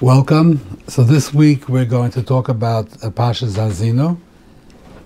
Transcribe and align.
Welcome. 0.00 0.60
So 0.86 1.02
this 1.02 1.34
week 1.34 1.68
we're 1.68 1.84
going 1.84 2.12
to 2.12 2.22
talk 2.22 2.48
about 2.48 2.86
uh, 3.02 3.10
Pashas 3.10 3.56
Hazinu 3.56 4.16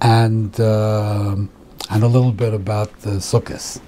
and 0.03 0.61
uh, 0.61 1.35
and 1.89 2.03
a 2.03 2.07
little 2.07 2.31
bit 2.31 2.53
about 2.53 3.01
the 3.01 3.13
Sukkot. 3.13 3.81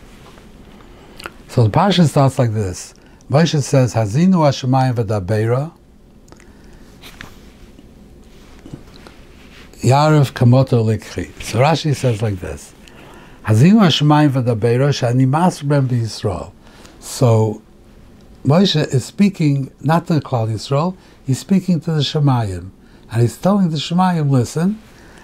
So 1.49 1.65
the 1.65 1.69
Pasha 1.69 2.09
starts 2.09 2.39
like 2.39 2.55
this. 2.55 2.95
Moshe 3.31 3.63
says, 3.63 3.93
Hazinu 3.93 4.41
Hashemayim 4.47 4.95
v'dabeira 4.95 5.73
Yarav 9.83 10.33
kamoto 10.33 10.83
likhi. 10.83 11.31
So 11.43 11.59
Rashi 11.59 11.95
says 11.95 12.23
like 12.23 12.37
this. 12.37 12.73
Hazinu 13.45 13.81
Hashemayim 13.81 14.31
v'dabeira 14.31 14.89
shani 14.89 15.29
masrem 15.29 15.87
b'Yisrael. 15.87 16.51
So 16.99 17.61
Moshe 18.45 18.77
is 18.93 19.07
speaking 19.07 19.73
not 19.81 20.07
to 20.07 20.21
Klal 20.21 20.51
Yisrael, 20.51 20.95
he's 21.25 21.39
speaking 21.39 21.81
to 21.81 21.93
the 21.93 22.01
Shemayim. 22.01 22.73
And 23.11 23.23
he's 23.23 23.39
telling 23.39 23.71
the 23.71 23.79
Shemayim, 23.79 24.29
listen, 24.29 24.79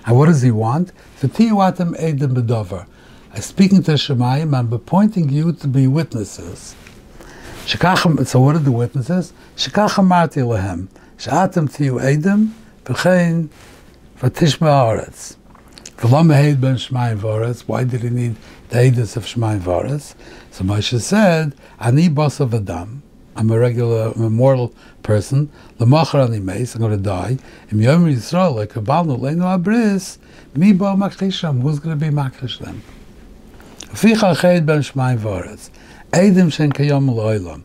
and 0.07 0.17
what 0.17 0.25
does 0.27 0.41
he 0.41 0.51
want? 0.51 0.93
V'tiyuatem 1.21 2.01
edim 2.01 2.35
bedover. 2.35 2.87
I'm 3.35 3.43
speaking 3.43 3.83
to 3.83 3.91
the 3.91 3.99
Shemayim, 3.99 4.57
I'm 4.57 4.73
appointing 4.73 5.29
you 5.29 5.53
to 5.53 5.69
be 5.69 5.87
witnesses. 5.87 6.75
So 7.67 8.41
what 8.41 8.57
are 8.57 8.59
the 8.59 8.73
witnesses? 8.73 9.35
Shekach 9.55 9.97
amarti 9.97 10.43
lehem, 10.43 10.89
she'atem 11.19 11.69
tiyu 11.69 12.01
edim, 12.01 12.52
v'chein 12.87 13.51
v'tishma 14.19 14.66
haaretz. 14.66 15.37
V'lo 15.99 16.25
mehed 16.25 16.59
ben 16.59 16.77
Shemayim 16.77 17.19
v'aretz. 17.19 17.65
Why 17.66 17.85
did 17.85 18.01
he 18.01 18.09
need 18.09 18.37
the 18.71 18.79
edus 18.79 19.19
of 19.19 19.27
Shemayim 19.27 19.61
v'aretz? 19.61 20.15
So 20.51 20.65
Moshe 20.65 20.99
said, 21.02 21.55
ani 21.79 22.09
bosa 22.09 22.49
v'dam. 22.49 23.02
I'm 23.41 23.51
a 23.51 23.59
regular, 23.59 24.12
I'm 24.15 24.23
a 24.23 24.30
mortal 24.30 24.75
person. 25.03 25.51
L'machar 25.79 26.29
ani 26.29 26.41
meis, 26.41 26.75
I'm 26.75 26.83
going 26.83 26.93
to 26.93 26.99
die. 26.99 27.39
Im 27.73 27.80
yom 27.80 28.05
Yisrael, 28.05 28.55
like 28.55 28.75
kabalnu 28.75 29.19
leinu 29.19 29.59
abris, 29.59 30.19
mi 30.55 30.74
bo 30.74 30.95
makisham, 30.95 31.63
who's 31.63 31.79
going 31.79 31.99
to 31.99 32.05
be 32.05 32.13
makish 32.13 32.59
them? 32.59 32.83
Ficha 33.79 34.37
ched 34.37 34.66
ben 34.66 34.80
shmaim 34.80 35.18
v'aretz. 35.18 35.71
Eidim 36.11 36.52
shen 36.52 36.71
kayom 36.71 37.09
l'oilam. 37.15 37.63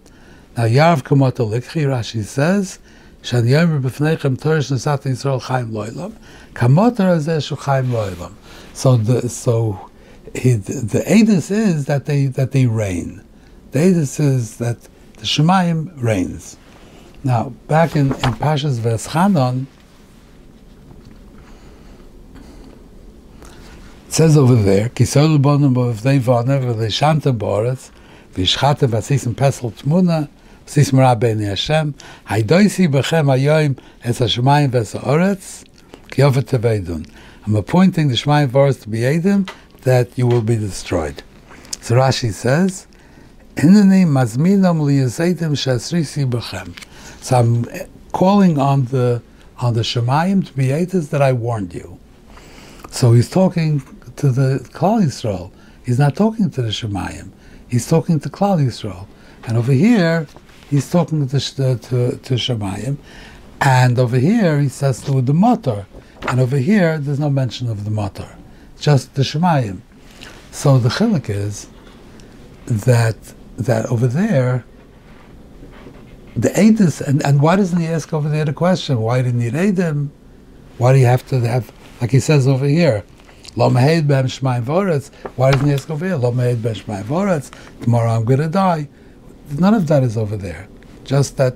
Now, 0.55 0.63
Yarv 0.63 1.03
Kamot 1.03 1.33
Rashi 1.33 2.23
says, 2.23 2.79
B'fneichem 3.21 4.37
Torish 4.37 4.71
Nesat 4.71 5.03
Yisrael 5.03 5.41
Chaim 5.41 5.71
Loilam, 5.71 6.13
Kamot 6.53 6.95
Razeh 6.95 7.45
Shu 7.45 7.57
Chaim 7.57 7.87
Loilam. 7.87 8.31
So 8.73 8.95
the, 8.95 9.27
so 9.27 9.89
he, 10.33 10.53
the, 10.53 10.73
the 10.75 10.99
Edis 10.99 11.51
is 11.51 11.87
that 11.87 12.05
they, 12.05 12.27
that 12.27 12.53
they 12.53 12.67
reign. 12.67 13.21
The 13.71 13.79
Edis 13.79 14.17
is 14.21 14.55
that 14.59 14.77
the 15.25 15.43
Shemayim 15.43 15.91
reigns. 16.01 16.55
Now, 17.23 17.49
back 17.67 17.95
in, 17.95 18.07
in 18.07 18.33
Pashas 18.37 18.77
Veschanon, 18.77 19.65
it 24.05 24.13
says 24.13 24.37
over 24.37 24.55
there, 24.55 24.89
Kisol 24.89 25.41
Bonim 25.41 25.73
B'vnei 25.73 26.19
Vonev 26.19 26.75
V'Shanta 26.75 27.35
Boretz 27.35 27.89
V'Ishchata 28.35 28.87
V'Asisim 28.87 29.33
Pesel 29.33 29.73
Tmuna 29.73 30.29
V'Asisim 30.67 30.99
Rabbeini 30.99 31.47
Hashem 31.47 31.95
Haydoisi 32.27 32.87
B'Chem 32.87 33.25
Hayoim 33.25 33.79
Es 34.03 34.19
HaShemayim 34.19 34.69
V'Es 34.69 34.99
HaOretz 34.99 35.65
Kiyofet 36.09 36.43
Teveidun 36.43 37.09
I'm 37.47 37.55
appointing 37.55 38.09
the 38.09 38.13
Shemayim 38.13 38.49
Voretz 38.49 38.83
to 38.83 38.89
be 38.89 38.99
Edim 38.99 39.49
that 39.81 40.15
you 40.15 40.27
will 40.27 40.41
be 40.41 40.55
destroyed. 40.55 41.23
So 41.81 41.95
Rashi 41.95 42.31
says, 42.31 42.85
Hineni 43.55 44.05
mazminam 44.05 44.79
liyazeitim 44.81 45.55
shasrisi 45.55 46.29
b'chem. 46.29 46.77
So 47.21 47.37
I'm 47.37 47.65
calling 48.11 48.59
on 48.59 48.85
the 48.85 49.21
on 49.59 49.73
the 49.73 49.81
Shemayim 49.81 50.45
to 50.45 50.53
be 50.53 50.67
that 50.83 51.21
I 51.21 51.31
warned 51.31 51.73
you. 51.73 51.97
So 52.91 53.13
he's 53.13 53.29
talking 53.29 53.81
to 54.17 54.29
the 54.29 54.59
Klal 54.73 55.03
Yisrael. 55.03 55.51
He's 55.85 55.99
not 55.99 56.15
talking 56.15 56.49
to 56.49 56.61
the 56.61 56.69
Shemayim. 56.69 57.31
He's 57.67 57.87
talking 57.87 58.19
to 58.19 58.29
Klal 58.29 58.59
Yisrael. 58.65 59.07
And 59.47 59.57
over 59.57 59.71
here, 59.71 60.27
he's 60.69 60.89
talking 60.89 61.27
to, 61.27 61.39
to, 61.39 61.77
to 61.77 62.33
Shemayim. 62.33 62.97
And 63.61 63.97
over 63.97 64.17
here, 64.17 64.59
he 64.59 64.67
says 64.67 65.01
to 65.03 65.21
the 65.21 65.33
Motor. 65.33 65.85
And 66.27 66.39
over 66.39 66.57
here, 66.57 66.97
there's 66.97 67.19
no 67.19 67.29
mention 67.29 67.69
of 67.69 67.85
the 67.85 67.91
Motor. 67.91 68.35
Just 68.79 69.15
the 69.15 69.21
Shemayim. 69.21 69.81
So 70.51 70.77
the 70.77 70.89
Chilik 70.89 71.29
is 71.29 71.67
that 72.65 73.15
that 73.57 73.85
over 73.87 74.07
there, 74.07 74.65
the 76.35 76.49
Edis, 76.49 77.01
and, 77.01 77.25
and 77.25 77.41
why 77.41 77.55
doesn't 77.55 77.79
he 77.79 77.87
ask 77.87 78.13
over 78.13 78.27
there 78.29 78.45
the 78.45 78.53
question? 78.53 78.99
Why 79.01 79.21
didn't 79.21 79.41
he 79.41 79.49
Edim? 79.49 80.09
Why 80.77 80.93
do 80.93 80.99
you 80.99 81.05
have 81.05 81.25
to 81.29 81.39
have, 81.39 81.71
like 82.01 82.11
he 82.11 82.19
says 82.19 82.47
over 82.47 82.65
here, 82.65 83.03
Lo 83.55 83.69
ben 83.69 83.81
shmai 83.81 84.61
voretz. 84.61 85.13
Why 85.37 85.51
doesn't 85.51 85.67
he 85.67 85.73
ask 85.73 85.89
over 85.89 86.05
here? 86.05 86.17
Lo 86.17 86.31
ben 86.31 86.57
shmai 86.57 87.03
voretz. 87.03 87.51
Tomorrow 87.81 88.11
I'm 88.11 88.25
going 88.25 88.41
to 88.41 88.49
die. 88.49 88.89
None 89.57 89.73
of 89.73 89.87
that 89.87 90.03
is 90.03 90.17
over 90.17 90.35
there. 90.35 90.67
Just 91.05 91.37
that 91.37 91.55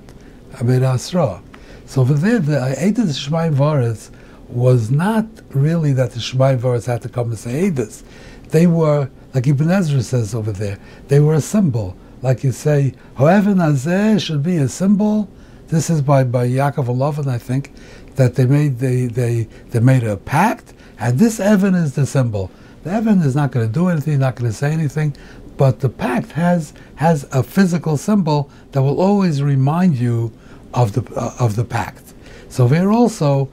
Ibn 0.60 0.82
Ezra. 0.82 1.42
So 1.84 2.00
over 2.00 2.14
there, 2.14 2.38
the 2.38 2.74
Edis 2.78 3.28
shmai 3.28 3.52
voretz 3.54 4.10
was 4.48 4.90
not 4.90 5.26
really 5.50 5.92
that 5.92 6.12
the 6.12 6.20
shmai 6.20 6.58
voretz 6.58 6.86
had 6.86 7.02
to 7.02 7.08
come 7.10 7.30
and 7.30 7.38
say 7.38 7.70
Edis. 7.70 8.02
They 8.48 8.66
were 8.66 9.10
like 9.34 9.46
Ibn 9.46 9.70
Ezra 9.70 10.02
says 10.02 10.34
over 10.34 10.52
there, 10.52 10.78
they 11.08 11.20
were 11.20 11.34
a 11.34 11.40
symbol. 11.40 11.96
Like 12.22 12.44
you 12.44 12.52
say, 12.52 12.94
however 13.14 13.54
Nazeh 13.54 14.20
should 14.20 14.42
be 14.42 14.56
a 14.56 14.68
symbol. 14.68 15.28
This 15.68 15.88
is 15.88 16.02
by, 16.02 16.24
by 16.24 16.48
Yaakov 16.48 16.86
Alovin, 16.86 17.28
I 17.28 17.38
think, 17.38 17.72
that 18.16 18.34
they 18.34 18.44
made 18.44 18.78
they, 18.78 19.06
they 19.06 19.44
they 19.70 19.80
made 19.80 20.02
a 20.02 20.16
pact, 20.16 20.74
and 20.98 21.18
this 21.18 21.38
Evan 21.38 21.74
is 21.74 21.94
the 21.94 22.06
symbol. 22.06 22.50
The 22.82 22.90
Evan 22.90 23.20
is 23.20 23.36
not 23.36 23.52
going 23.52 23.66
to 23.66 23.72
do 23.72 23.88
anything, 23.88 24.18
not 24.18 24.36
going 24.36 24.50
to 24.50 24.56
say 24.56 24.72
anything, 24.72 25.16
but 25.56 25.80
the 25.80 25.88
pact 25.88 26.32
has 26.32 26.74
has 26.96 27.26
a 27.32 27.42
physical 27.42 27.96
symbol 27.96 28.50
that 28.72 28.82
will 28.82 29.00
always 29.00 29.42
remind 29.42 29.96
you 29.96 30.32
of 30.74 30.92
the 30.92 31.02
uh, 31.14 31.34
of 31.38 31.56
the 31.56 31.64
pact. 31.64 32.14
So 32.48 32.66
here 32.66 32.90
also, 32.90 33.48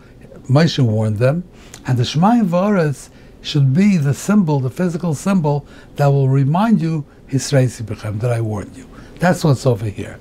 Moshe 0.49 0.79
warned 0.79 1.17
them, 1.17 1.43
and 1.85 1.97
the 1.97 2.03
Shemayim 2.03 2.47
Varetz 2.47 3.09
should 3.41 3.73
be 3.73 3.97
the 3.97 4.13
symbol, 4.13 4.59
the 4.59 4.69
physical 4.69 5.13
symbol 5.13 5.65
that 5.95 6.07
will 6.07 6.29
remind 6.29 6.81
you 6.81 7.05
Hisreisi 7.29 7.85
that 8.19 8.31
I 8.31 8.41
warned 8.41 8.75
you. 8.75 8.87
That's 9.19 9.43
what's 9.43 9.65
over 9.65 9.85
here. 9.85 10.19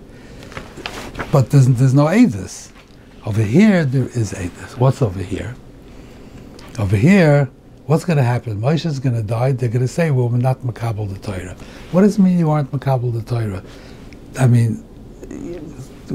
But 1.32 1.50
there's, 1.50 1.66
there's 1.66 1.94
no 1.94 2.06
Adis. 2.06 2.71
Over 3.25 3.43
here, 3.43 3.84
there 3.84 4.09
is 4.09 4.32
Adis. 4.32 4.77
What's 4.78 5.03
over 5.03 5.22
here? 5.22 5.54
Over 6.78 6.97
here, 6.97 7.50
what's 7.87 8.04
going 8.04 8.19
to 8.19 8.22
happen? 8.22 8.60
Moshe 8.60 8.87
is 8.87 8.99
going 8.99 9.16
to 9.16 9.22
die. 9.22 9.53
They're 9.53 9.69
going 9.69 9.83
to 9.83 9.88
say, 9.88 10.10
well, 10.10 10.28
we're 10.28 10.38
not 10.38 10.60
Makabal 10.60 11.12
the 11.12 11.19
Torah. 11.19 11.56
What 11.93 12.03
does 12.03 12.19
it 12.19 12.22
mean 12.22 12.38
you 12.38 12.50
aren't 12.50 12.71
Makabal 12.71 13.12
the 13.12 13.22
Torah? 13.22 13.62
I 14.38 14.47
mean, 14.47 14.84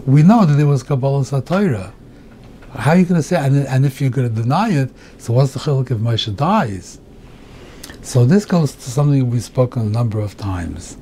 we 0.05 0.23
know 0.23 0.45
that 0.45 0.53
there 0.53 0.67
was 0.67 0.83
Kabbalah 0.83 1.25
Torah. 1.41 1.93
How 2.75 2.91
are 2.91 2.97
you 2.97 3.05
going 3.05 3.19
to 3.19 3.23
say? 3.23 3.35
And, 3.35 3.67
and 3.67 3.85
if 3.85 3.99
you're 3.99 4.09
going 4.09 4.33
to 4.33 4.41
deny 4.41 4.69
it, 4.69 4.91
so 5.17 5.33
what's 5.33 5.53
the 5.53 5.59
chiluk 5.59 5.91
if 5.91 5.97
Moshe 5.97 6.33
dies? 6.35 6.99
So 8.01 8.25
this 8.25 8.45
goes 8.45 8.73
to 8.73 8.89
something 8.89 9.29
we've 9.29 9.43
spoken 9.43 9.81
a 9.83 9.85
number 9.85 10.19
of 10.19 10.37
times. 10.37 10.97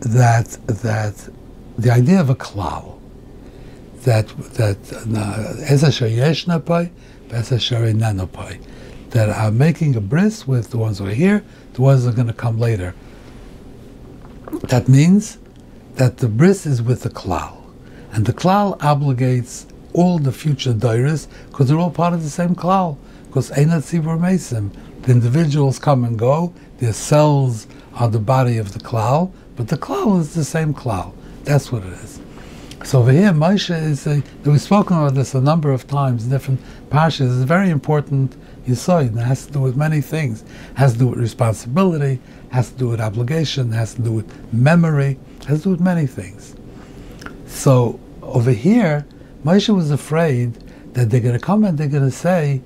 That 0.00 0.58
that 0.66 1.28
the 1.78 1.90
idea 1.90 2.20
of 2.20 2.28
a 2.28 2.34
klal, 2.34 3.00
that 4.02 4.28
that 4.28 4.76
uh, 4.92 5.54
that 9.10 9.30
I'm 9.30 9.58
making 9.58 9.96
a 9.96 10.00
bris 10.00 10.46
with 10.46 10.70
the 10.70 10.78
ones 10.78 10.98
who 10.98 11.06
are 11.06 11.10
here, 11.10 11.44
the 11.72 11.82
ones 11.82 12.04
that 12.04 12.10
are 12.10 12.16
going 12.16 12.26
to 12.26 12.32
come 12.34 12.58
later. 12.58 12.94
That 14.68 14.88
means 14.88 15.38
that 15.94 16.18
the 16.18 16.28
bris 16.28 16.66
is 16.66 16.82
with 16.82 17.02
the 17.02 17.10
klal, 17.10 17.62
and 18.12 18.26
the 18.26 18.32
klal 18.32 18.78
obligates 18.78 19.66
all 19.94 20.18
the 20.18 20.32
future 20.32 20.74
dairas 20.74 21.28
because 21.50 21.68
they're 21.68 21.78
all 21.78 21.90
part 21.90 22.12
of 22.12 22.22
the 22.22 22.30
same 22.30 22.54
klal. 22.54 22.98
Because 23.26 23.50
Einat 23.52 23.82
Tzibur 23.82 24.18
Mesim, 24.18 24.70
the 25.02 25.12
individuals 25.12 25.78
come 25.78 26.04
and 26.04 26.18
go, 26.18 26.52
their 26.78 26.92
cells 26.92 27.66
are 27.94 28.08
the 28.08 28.18
body 28.18 28.58
of 28.58 28.72
the 28.72 28.78
klal, 28.78 29.32
but 29.56 29.68
the 29.68 29.76
klal 29.76 30.20
is 30.20 30.34
the 30.34 30.44
same 30.44 30.74
klal. 30.74 31.14
That's 31.44 31.72
what 31.72 31.84
it 31.84 31.92
is. 31.94 32.20
So 32.84 32.98
over 32.98 33.12
here, 33.12 33.30
Moshe 33.30 33.74
is 33.82 34.06
a, 34.06 34.22
we've 34.44 34.60
spoken 34.60 34.98
about 34.98 35.14
this 35.14 35.34
a 35.34 35.40
number 35.40 35.72
of 35.72 35.86
times 35.86 36.24
different 36.24 36.60
pashas. 36.90 37.34
It's 37.34 37.44
very 37.44 37.70
important 37.70 38.36
yisoid. 38.66 39.16
It 39.16 39.22
has 39.22 39.46
to 39.46 39.52
do 39.52 39.60
with 39.60 39.74
many 39.74 40.00
things. 40.00 40.42
It 40.42 40.48
has 40.76 40.92
to 40.92 40.98
do 40.98 41.06
with 41.08 41.18
responsibility, 41.18 42.20
has 42.50 42.70
to 42.70 42.76
do 42.76 42.88
with 42.88 43.00
obligation, 43.00 43.72
has 43.72 43.94
to 43.94 44.02
do 44.02 44.12
with 44.12 44.52
memory, 44.52 45.18
has 45.46 45.60
to 45.60 45.64
do 45.64 45.70
with 45.70 45.80
many 45.80 46.06
things. 46.06 46.56
So 47.46 47.98
over 48.22 48.50
here, 48.50 49.06
Moshe 49.44 49.74
was 49.74 49.90
afraid 49.90 50.54
that 50.94 51.10
they're 51.10 51.20
going 51.20 51.38
to 51.38 51.44
come 51.44 51.64
and 51.64 51.76
they're 51.76 51.88
going 51.88 52.04
to 52.04 52.16
say 52.16 52.62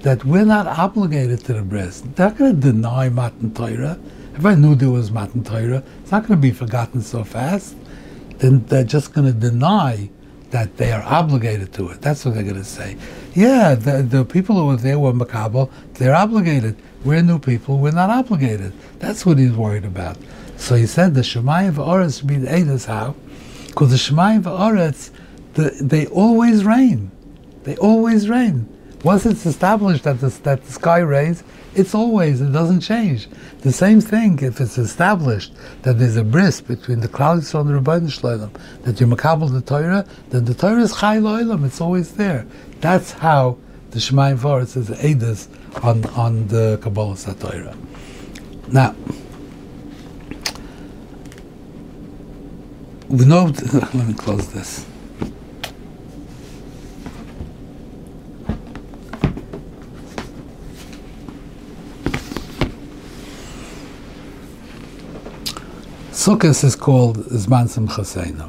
that 0.00 0.24
we're 0.24 0.44
not 0.44 0.66
obligated 0.66 1.44
to 1.44 1.52
the 1.52 1.62
bris. 1.62 2.00
They're 2.00 2.28
not 2.28 2.38
going 2.38 2.54
to 2.54 2.60
deny 2.60 3.08
Matan 3.08 3.52
Torah. 3.54 3.98
If 4.34 4.46
I 4.46 4.54
knew 4.54 4.74
there 4.74 4.90
was 4.90 5.10
Matan 5.10 5.44
Torah, 5.44 5.82
it's 6.00 6.10
not 6.10 6.26
going 6.26 6.40
to 6.40 6.42
be 6.42 6.50
forgotten 6.50 7.02
so 7.02 7.22
fast. 7.22 7.76
Then 8.38 8.64
they're 8.64 8.82
just 8.82 9.12
going 9.12 9.26
to 9.26 9.32
deny 9.32 10.10
that 10.50 10.76
they 10.76 10.92
are 10.92 11.02
obligated 11.02 11.72
to 11.74 11.88
it. 11.90 12.00
That's 12.00 12.24
what 12.24 12.34
they're 12.34 12.42
going 12.42 12.56
to 12.56 12.64
say. 12.64 12.96
Yeah, 13.34 13.74
the, 13.74 14.02
the 14.02 14.24
people 14.24 14.56
who 14.56 14.66
were 14.66 14.76
there 14.76 14.98
were 14.98 15.12
makabel. 15.12 15.70
They're 15.94 16.14
obligated. 16.14 16.76
We're 17.04 17.22
new 17.22 17.38
people. 17.38 17.78
We're 17.78 17.92
not 17.92 18.10
obligated. 18.10 18.72
That's 18.98 19.24
what 19.24 19.38
he's 19.38 19.52
worried 19.52 19.84
about. 19.84 20.16
So 20.56 20.76
he 20.76 20.86
said 20.86 21.14
the 21.14 21.22
Shemayim 21.22 21.72
v'oretz 21.72 22.26
be 22.26 22.36
the 22.36 22.84
how? 22.86 23.14
Because 23.66 23.90
the 23.90 23.96
Shemayim 23.96 24.42
v'oretz, 24.42 25.10
the, 25.54 25.70
they 25.80 26.06
always 26.06 26.64
rain. 26.64 27.10
They 27.64 27.76
always 27.76 28.28
rain. 28.28 28.68
Once 29.04 29.26
it's 29.26 29.46
established 29.46 30.04
that 30.04 30.20
the, 30.20 30.28
that 30.44 30.64
the 30.64 30.72
sky 30.72 30.98
rains, 30.98 31.42
it's 31.74 31.94
always, 31.94 32.40
it 32.40 32.52
doesn't 32.52 32.80
change. 32.80 33.28
The 33.60 33.72
same 33.72 34.00
thing 34.00 34.38
if 34.40 34.60
it's 34.60 34.78
established 34.78 35.52
that 35.82 35.98
there's 35.98 36.16
a 36.16 36.24
bris 36.24 36.60
between 36.60 37.00
the 37.00 37.08
clouds 37.08 37.52
and 37.54 37.68
the 37.68 37.74
Rabbeinu 37.74 38.10
Shloim, 38.10 38.52
that 38.82 39.00
you 39.00 39.06
makabel 39.06 39.50
the 39.50 39.60
Torah, 39.60 40.06
then 40.30 40.44
the 40.44 40.54
Torah 40.54 40.82
is 40.82 40.96
Chai 40.96 41.18
Lo'ilam, 41.18 41.64
it's 41.64 41.80
always 41.80 42.14
there. 42.14 42.46
That's 42.80 43.12
how 43.12 43.58
the 43.90 43.98
Shemayim 43.98 44.38
Voritz 44.38 44.76
is 44.76 44.88
Eidos 44.88 45.48
on, 45.82 46.04
on 46.10 46.46
the 46.48 46.78
Kabbalah 46.82 47.16
Torah. 47.16 47.76
Now, 48.68 48.94
we 53.08 53.24
know, 53.24 53.44
let 53.72 53.94
me 53.94 54.14
close 54.14 54.52
this. 54.52 54.86
Sukkot 66.22 66.62
is 66.62 66.76
called 66.76 67.16
Zman 67.30 67.66
Simchaseinu. 67.66 68.48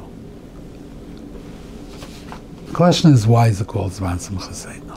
The 2.66 2.72
question 2.72 3.12
is, 3.12 3.26
why 3.26 3.48
is 3.48 3.60
it 3.60 3.66
called 3.66 3.90
Zman 3.90 4.20
Simchaseinu? 4.24 4.96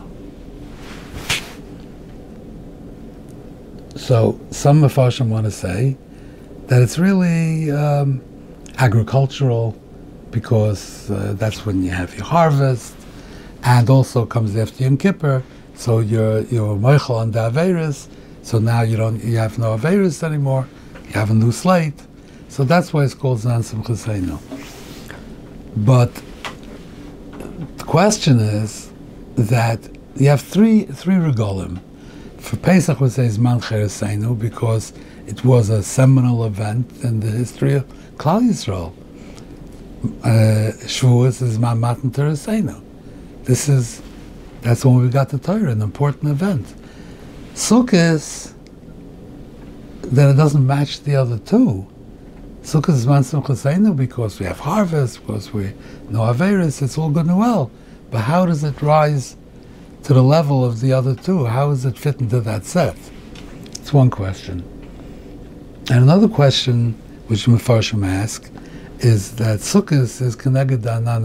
So, 3.98 4.40
some 4.52 4.84
Mepharshim 4.84 5.30
want 5.30 5.46
to 5.46 5.52
say 5.52 5.98
that 6.68 6.84
it's 6.84 7.00
really 7.00 7.72
um, 7.72 8.22
agricultural 8.78 9.76
because 10.30 11.10
uh, 11.10 11.34
that's 11.36 11.66
when 11.66 11.82
you 11.82 11.90
have 11.90 12.14
your 12.16 12.26
harvest, 12.26 12.96
and 13.64 13.90
also 13.90 14.24
comes 14.24 14.56
after 14.56 14.84
Yom 14.84 14.98
Kippur, 14.98 15.42
so 15.74 15.98
you're 15.98 16.42
you're 16.42 16.76
Michael 16.76 17.16
on 17.16 17.32
the 17.32 17.40
Averis, 17.40 18.08
so 18.44 18.60
now 18.60 18.82
you 18.84 18.98
don't 18.98 19.24
you 19.24 19.38
have 19.38 19.58
no 19.58 19.76
Averis 19.76 20.22
anymore, 20.22 20.68
you 21.08 21.14
have 21.14 21.32
a 21.32 21.34
new 21.34 21.52
slate. 21.52 22.04
So 22.50 22.64
that's 22.64 22.94
why 22.94 23.04
it's 23.04 23.14
called 23.14 23.40
Zan 23.40 23.62
Simchaseinu. 23.62 24.40
But 25.76 26.14
the 27.78 27.84
question 27.84 28.40
is 28.40 28.92
that 29.36 29.80
you 30.16 30.30
have 30.30 30.42
three 30.42 30.86
three 30.86 31.16
regalim. 31.16 31.80
For 32.40 32.56
Pesach 32.58 33.00
we 33.00 33.10
say 33.10 33.28
Zman 33.28 33.62
Chereseinu 33.62 34.40
because 34.40 34.94
it 35.28 35.44
was 35.44 35.70
a 35.70 35.84
seminal 35.84 36.46
event 36.46 36.90
in 37.04 37.20
the 37.20 37.28
history 37.28 37.74
of 37.74 37.86
Klal 38.18 38.42
Yisrael. 38.42 38.94
Uh, 40.24 40.72
Shavuos 40.88 41.42
is 41.42 41.58
Zman 41.58 41.80
Matan 41.80 42.10
Tereseinu. 42.10 42.82
This 43.44 43.70
is 43.70 44.02
that's 44.62 44.84
when 44.84 44.98
we 44.98 45.10
got 45.10 45.30
the 45.30 45.38
Torah, 45.38 45.72
an 45.72 45.82
important 45.82 46.32
event. 46.32 46.74
Sukkot, 47.54 48.54
then 50.02 50.30
it 50.30 50.34
doesn't 50.34 50.66
match 50.66 51.04
the 51.04 51.16
other 51.16 51.38
two 51.38 51.86
Sukkot 52.68 52.96
is 52.96 53.08
man 53.08 53.22
simchaseinu 53.22 53.96
because 53.96 54.42
we 54.42 54.46
have 54.46 54.60
harvest, 54.60 55.26
because 55.26 55.54
we 55.54 55.72
know 56.10 56.20
Averis, 56.20 56.82
it's 56.82 56.98
all 56.98 57.10
good 57.10 57.26
and 57.26 57.38
well. 57.40 57.72
But 58.12 58.24
how 58.24 58.46
does 58.46 58.62
it 58.66 58.82
rise 58.82 59.38
to 60.04 60.14
the 60.14 60.22
level 60.22 60.66
of 60.66 60.82
the 60.82 60.92
other 60.92 61.16
two? 61.16 61.46
How 61.46 61.70
does 61.70 61.86
it 61.86 61.98
fit 61.98 62.20
into 62.20 62.42
that 62.42 62.66
set? 62.66 62.98
It's 63.76 63.94
one 63.94 64.10
question. 64.10 64.66
And 65.90 66.04
another 66.04 66.28
question, 66.28 66.92
which 67.28 67.46
Mefarshim 67.46 68.06
ask, 68.06 68.52
is 69.00 69.38
that 69.38 69.60
Sukkot 69.60 70.22
is 70.22 70.36
connected 70.36 70.84
to 70.84 70.96
Anan. 70.96 71.24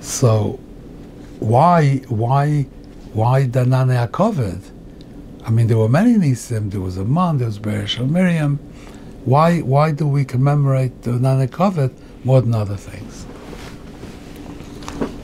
So, 0.00 0.58
why, 1.38 1.98
why, 2.08 2.62
why 3.12 3.46
Danan 3.46 4.08
Yaakov? 4.08 4.60
I 5.46 5.50
mean, 5.50 5.68
there 5.68 5.78
were 5.78 5.88
many 5.88 6.14
Nisim. 6.14 6.72
There 6.72 6.80
was 6.80 6.96
a 6.96 7.04
man, 7.04 7.38
there 7.38 7.46
was 7.46 7.60
Beresh 7.60 8.04
Miriam. 8.10 8.58
Why, 9.24 9.60
why 9.60 9.90
do 9.92 10.06
we 10.06 10.24
commemorate 10.26 11.02
the 11.02 11.12
Nanakovet 11.12 11.94
more 12.24 12.42
than 12.42 12.54
other 12.54 12.76
things? 12.76 13.24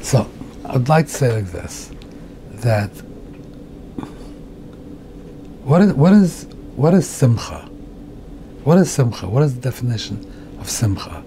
So, 0.01 0.27
I'd 0.65 0.89
like 0.89 1.07
to 1.07 1.13
say 1.13 1.35
like 1.35 1.53
this, 1.53 1.91
that 2.53 2.89
what 5.65 5.83
is, 5.83 5.93
what 5.93 6.13
is, 6.15 6.45
what 6.77 6.95
is 6.95 7.07
Simcha? 7.07 7.69
What 8.65 8.79
is 8.79 8.91
Simcha? 8.91 9.29
What 9.29 9.43
is 9.43 9.55
the 9.55 9.61
definition 9.61 10.57
of 10.59 10.71
Simcha? 10.71 11.23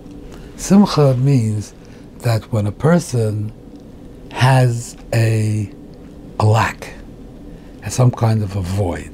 Simcha 0.57 1.15
means 1.15 1.75
that 2.19 2.51
when 2.51 2.65
a 2.65 2.71
person 2.71 3.53
has 4.31 4.97
a, 5.13 5.71
a 6.39 6.45
lack, 6.45 6.91
has 7.81 7.93
some 7.93 8.09
kind 8.09 8.41
of 8.41 8.55
a 8.55 8.61
void, 8.61 9.11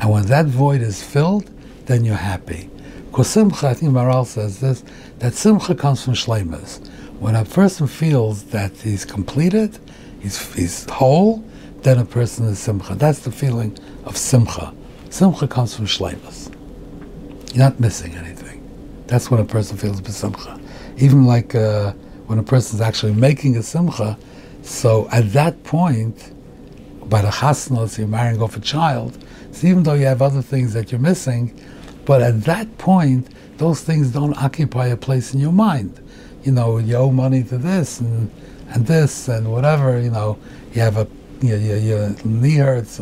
and 0.00 0.10
when 0.10 0.24
that 0.26 0.46
void 0.46 0.80
is 0.80 1.02
filled, 1.02 1.50
then 1.86 2.04
you're 2.04 2.16
happy. 2.16 2.70
Because 3.14 3.30
simcha, 3.30 3.68
I 3.68 3.74
think 3.74 3.92
Maharal 3.92 4.26
says 4.26 4.58
this, 4.58 4.82
that 5.20 5.34
simcha 5.34 5.76
comes 5.76 6.04
from 6.04 6.14
shleimas. 6.14 6.84
When 7.20 7.36
a 7.36 7.44
person 7.44 7.86
feels 7.86 8.42
that 8.46 8.72
he's 8.72 9.04
completed, 9.04 9.78
he's, 10.18 10.52
he's 10.52 10.90
whole, 10.90 11.44
then 11.82 11.98
a 11.98 12.04
person 12.04 12.46
is 12.46 12.58
simcha. 12.58 12.96
That's 12.96 13.20
the 13.20 13.30
feeling 13.30 13.78
of 14.04 14.16
simcha. 14.16 14.74
Simcha 15.10 15.46
comes 15.46 15.76
from 15.76 15.86
shleimas. 15.86 16.52
You're 17.54 17.64
not 17.64 17.78
missing 17.78 18.16
anything. 18.16 18.60
That's 19.06 19.30
when 19.30 19.38
a 19.38 19.44
person 19.44 19.76
feels 19.76 20.04
simcha. 20.12 20.60
Even 20.96 21.24
like 21.24 21.54
uh, 21.54 21.92
when 22.26 22.40
a 22.40 22.42
person 22.42 22.74
is 22.74 22.80
actually 22.80 23.14
making 23.14 23.56
a 23.56 23.62
simcha, 23.62 24.18
so 24.62 25.08
at 25.12 25.32
that 25.34 25.62
point, 25.62 26.32
by 27.08 27.22
the 27.22 27.30
chasnos, 27.30 27.96
you're 27.96 28.08
marrying 28.08 28.42
off 28.42 28.56
a 28.56 28.60
child, 28.60 29.24
so 29.52 29.68
even 29.68 29.84
though 29.84 29.94
you 29.94 30.06
have 30.06 30.20
other 30.20 30.42
things 30.42 30.72
that 30.72 30.90
you're 30.90 31.00
missing, 31.00 31.56
but 32.04 32.22
at 32.22 32.42
that 32.44 32.78
point, 32.78 33.28
those 33.58 33.80
things 33.80 34.10
don't 34.10 34.36
occupy 34.36 34.86
a 34.86 34.96
place 34.96 35.32
in 35.34 35.40
your 35.40 35.52
mind. 35.52 36.00
You 36.42 36.52
know, 36.52 36.78
you 36.78 36.96
owe 36.96 37.10
money 37.10 37.42
to 37.44 37.58
this 37.58 38.00
and, 38.00 38.30
and 38.68 38.86
this 38.86 39.28
and 39.28 39.50
whatever, 39.50 40.00
you 40.00 40.10
know, 40.10 40.38
you 40.72 40.80
have 40.82 40.96
a, 40.96 41.06
you 41.40 41.56
your, 41.56 41.78
your 41.78 42.14
knee 42.24 42.56
hurts. 42.56 43.00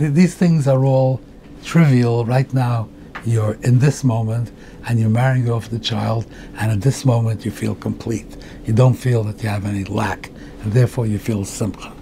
These 0.00 0.34
things 0.34 0.66
are 0.66 0.84
all 0.84 1.20
trivial 1.62 2.24
right 2.24 2.52
now. 2.52 2.88
You're 3.24 3.58
in 3.62 3.78
this 3.78 4.02
moment 4.02 4.50
and 4.86 4.98
you're 4.98 5.10
marrying 5.10 5.50
off 5.50 5.68
the 5.68 5.78
child, 5.78 6.26
and 6.56 6.72
at 6.72 6.80
this 6.80 7.04
moment 7.04 7.44
you 7.44 7.50
feel 7.50 7.74
complete. 7.74 8.36
You 8.64 8.72
don't 8.72 8.94
feel 8.94 9.22
that 9.24 9.42
you 9.42 9.48
have 9.50 9.66
any 9.66 9.84
lack, 9.84 10.30
and 10.62 10.72
therefore 10.72 11.06
you 11.06 11.18
feel 11.18 11.44
simcha. 11.44 11.92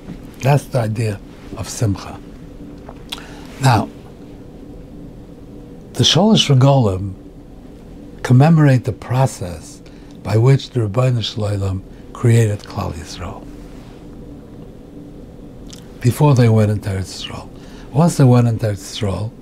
That's 0.43 0.64
the 0.67 0.78
idea 0.78 1.21
of 1.57 1.69
simcha. 1.69 2.21
Now, 3.61 3.88
the 5.95 6.04
Sholosh 6.04 6.54
Regolim 6.54 7.14
commemorate 8.23 8.85
the 8.85 8.92
process 8.92 9.83
by 10.23 10.37
which 10.37 10.71
the 10.71 10.80
Rebbeinu 10.80 11.23
Shalom 11.23 11.83
created 12.12 12.61
Klal 12.61 12.92
Yisrael. 12.92 13.45
Before 16.00 16.35
they 16.35 16.49
went 16.49 16.71
into 16.71 16.90
Eretz 16.90 17.26
Yisrael. 17.26 17.49
Once 17.90 18.16
they 18.18 18.25
went 18.25 18.47
into 18.47 18.66
Eretz 18.66 19.00
Yisrael, 19.00 19.33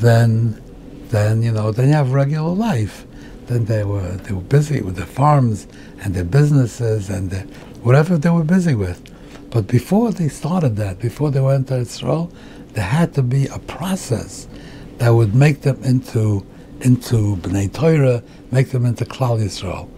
then, 0.00 0.60
then 1.08 1.42
you 1.42 1.52
know, 1.52 1.70
then 1.70 1.88
you 1.88 1.94
have 1.94 2.12
regular 2.12 2.50
life. 2.50 3.06
Then 3.46 3.66
they 3.66 3.84
were 3.84 4.16
they 4.16 4.32
were 4.32 4.40
busy 4.40 4.80
with 4.80 4.96
their 4.96 5.06
farms 5.06 5.66
and 6.00 6.14
their 6.14 6.24
businesses 6.24 7.10
and 7.10 7.30
their, 7.30 7.42
whatever 7.82 8.16
they 8.16 8.30
were 8.30 8.44
busy 8.44 8.74
with. 8.74 9.02
But 9.50 9.66
before 9.66 10.12
they 10.12 10.28
started 10.28 10.76
that, 10.76 10.98
before 10.98 11.30
they 11.30 11.40
went 11.40 11.68
to 11.68 11.76
Israel, 11.76 12.32
there 12.72 12.84
had 12.84 13.12
to 13.14 13.22
be 13.22 13.46
a 13.48 13.58
process 13.58 14.46
that 15.00 15.14
would 15.14 15.34
make 15.34 15.62
them 15.62 15.82
into 15.82 16.46
into 16.82 17.36
Bnei 17.36 17.72
Torah, 17.72 18.22
make 18.50 18.70
them 18.70 18.84
into 18.84 19.04
Klal 19.04 19.40
Yisrael, 19.40 19.88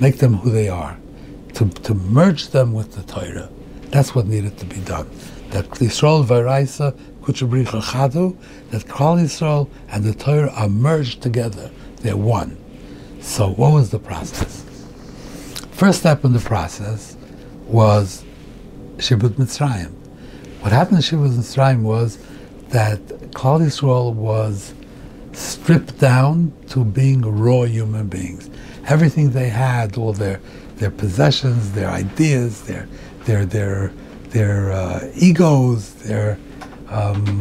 make 0.00 0.18
them 0.18 0.34
who 0.34 0.50
they 0.50 0.68
are, 0.68 0.96
to, 1.54 1.68
to 1.68 1.94
merge 1.94 2.48
them 2.48 2.72
with 2.72 2.92
the 2.94 3.02
Torah. 3.02 3.48
That's 3.90 4.14
what 4.14 4.26
needed 4.26 4.58
to 4.58 4.66
be 4.66 4.80
done. 4.80 5.08
That 5.50 5.66
Yisrael 5.70 6.24
Varaisa 6.24 6.96
Kuchabricha 7.22 7.80
Chadu, 7.82 8.36
that 8.70 8.82
Klal 8.86 9.20
Yisrael 9.20 9.68
and 9.88 10.04
the 10.04 10.14
Torah 10.14 10.52
are 10.52 10.68
merged 10.68 11.22
together. 11.22 11.70
They're 11.96 12.16
one. 12.16 12.56
So 13.20 13.50
what 13.50 13.72
was 13.72 13.90
the 13.90 13.98
process? 13.98 14.64
First 15.72 16.00
step 16.00 16.24
in 16.24 16.32
the 16.32 16.40
process 16.40 17.16
was 17.66 18.24
Shibut 18.96 19.30
Mitzrayim. 19.30 19.92
What 20.60 20.72
happened 20.72 20.98
in 20.98 21.02
Shibud 21.02 21.30
Mitzrayim 21.30 21.82
was 21.82 22.18
that 22.68 23.00
Klal 23.32 23.60
Yisrael 23.60 24.14
was 24.14 24.74
stripped 25.32 25.98
down 25.98 26.52
to 26.68 26.84
being 26.84 27.22
raw 27.22 27.62
human 27.62 28.08
beings. 28.08 28.50
Everything 28.86 29.30
they 29.30 29.48
had, 29.48 29.96
all 29.96 30.12
their 30.12 30.40
their 30.76 30.90
possessions, 30.90 31.72
their 31.72 31.88
ideas, 31.88 32.62
their 32.62 32.88
their 33.24 33.44
their 33.44 33.92
their 34.30 34.72
uh, 34.72 35.10
egos, 35.14 35.94
their 35.94 36.38
um, 36.88 37.40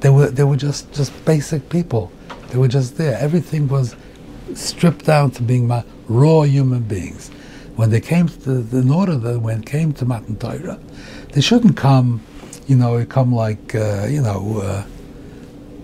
they 0.00 0.10
were 0.10 0.28
they 0.28 0.44
were 0.44 0.56
just 0.56 0.92
just 0.92 1.12
basic 1.24 1.68
people. 1.70 2.12
They 2.50 2.58
were 2.58 2.68
just 2.68 2.96
there. 2.98 3.16
Everything 3.18 3.68
was 3.68 3.96
stripped 4.54 5.06
down 5.06 5.30
to 5.32 5.42
being 5.42 5.72
raw 6.08 6.42
human 6.42 6.82
beings. 6.82 7.30
When 7.76 7.88
they 7.88 8.00
came 8.00 8.28
to 8.28 8.60
the, 8.60 8.78
in 8.78 8.90
order 8.90 9.16
that 9.16 9.40
when 9.40 9.62
came 9.62 9.94
to 9.94 10.04
Matan 10.04 10.36
Torah, 10.36 10.78
they 11.32 11.40
shouldn't 11.40 11.78
come, 11.78 12.20
you 12.66 12.76
know, 12.76 13.02
come 13.06 13.34
like 13.34 13.74
uh, 13.74 14.06
you 14.10 14.20
know. 14.20 14.60
Uh, 14.60 14.84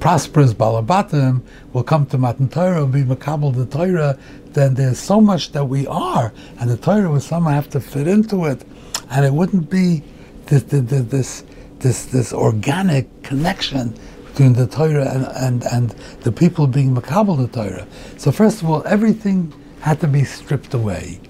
prosperous 0.01 0.55
Balabatim 0.55 1.43
will 1.73 1.83
come 1.83 2.07
to 2.07 2.19
Matan 2.19 2.49
Torah 2.49 2.85
and 2.85 2.93
be 2.93 3.03
Makabal 3.03 3.55
the 3.55 3.67
Torah, 3.67 4.19
then 4.53 4.75
there's 4.75 4.99
so 4.99 5.21
much 5.21 5.53
that 5.53 5.65
we 5.65 5.87
are, 5.87 6.33
and 6.59 6.71
the 6.71 6.77
Torah 6.77 7.11
will 7.11 7.21
somehow 7.21 7.51
have 7.51 7.69
to 7.71 7.81
fit 7.81 8.09
into 8.09 8.45
it, 8.47 8.63
and 9.11 9.25
it 9.25 9.33
wouldn't 9.33 9.71
be 9.71 10.03
this 10.47 10.63
this 10.65 11.45
this 11.81 12.07
this 12.07 12.33
organic 12.33 13.23
connection 13.23 13.95
between 14.39 14.53
the 14.53 14.67
Torah 14.67 15.09
and, 15.11 15.27
and, 15.37 15.65
and 15.73 15.91
the 16.23 16.31
people 16.31 16.67
being 16.67 16.95
Makabal 16.95 17.37
the 17.37 17.49
Torah. 17.49 17.87
So 18.19 18.31
first 18.31 18.63
of 18.63 18.71
all, 18.71 18.87
everything 18.87 19.53
had 19.81 20.01
to 20.01 20.07
be 20.07 20.25
stripped 20.25 20.75
away. 20.75 21.21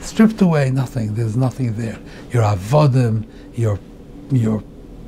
Stripped 0.00 0.40
away, 0.42 0.70
nothing. 0.70 1.14
There's 1.14 1.36
nothing 1.36 1.74
there. 1.74 1.98
You're 2.30 2.42
avodim. 2.42 3.26
You're, 3.54 3.78
you're, 4.30 4.62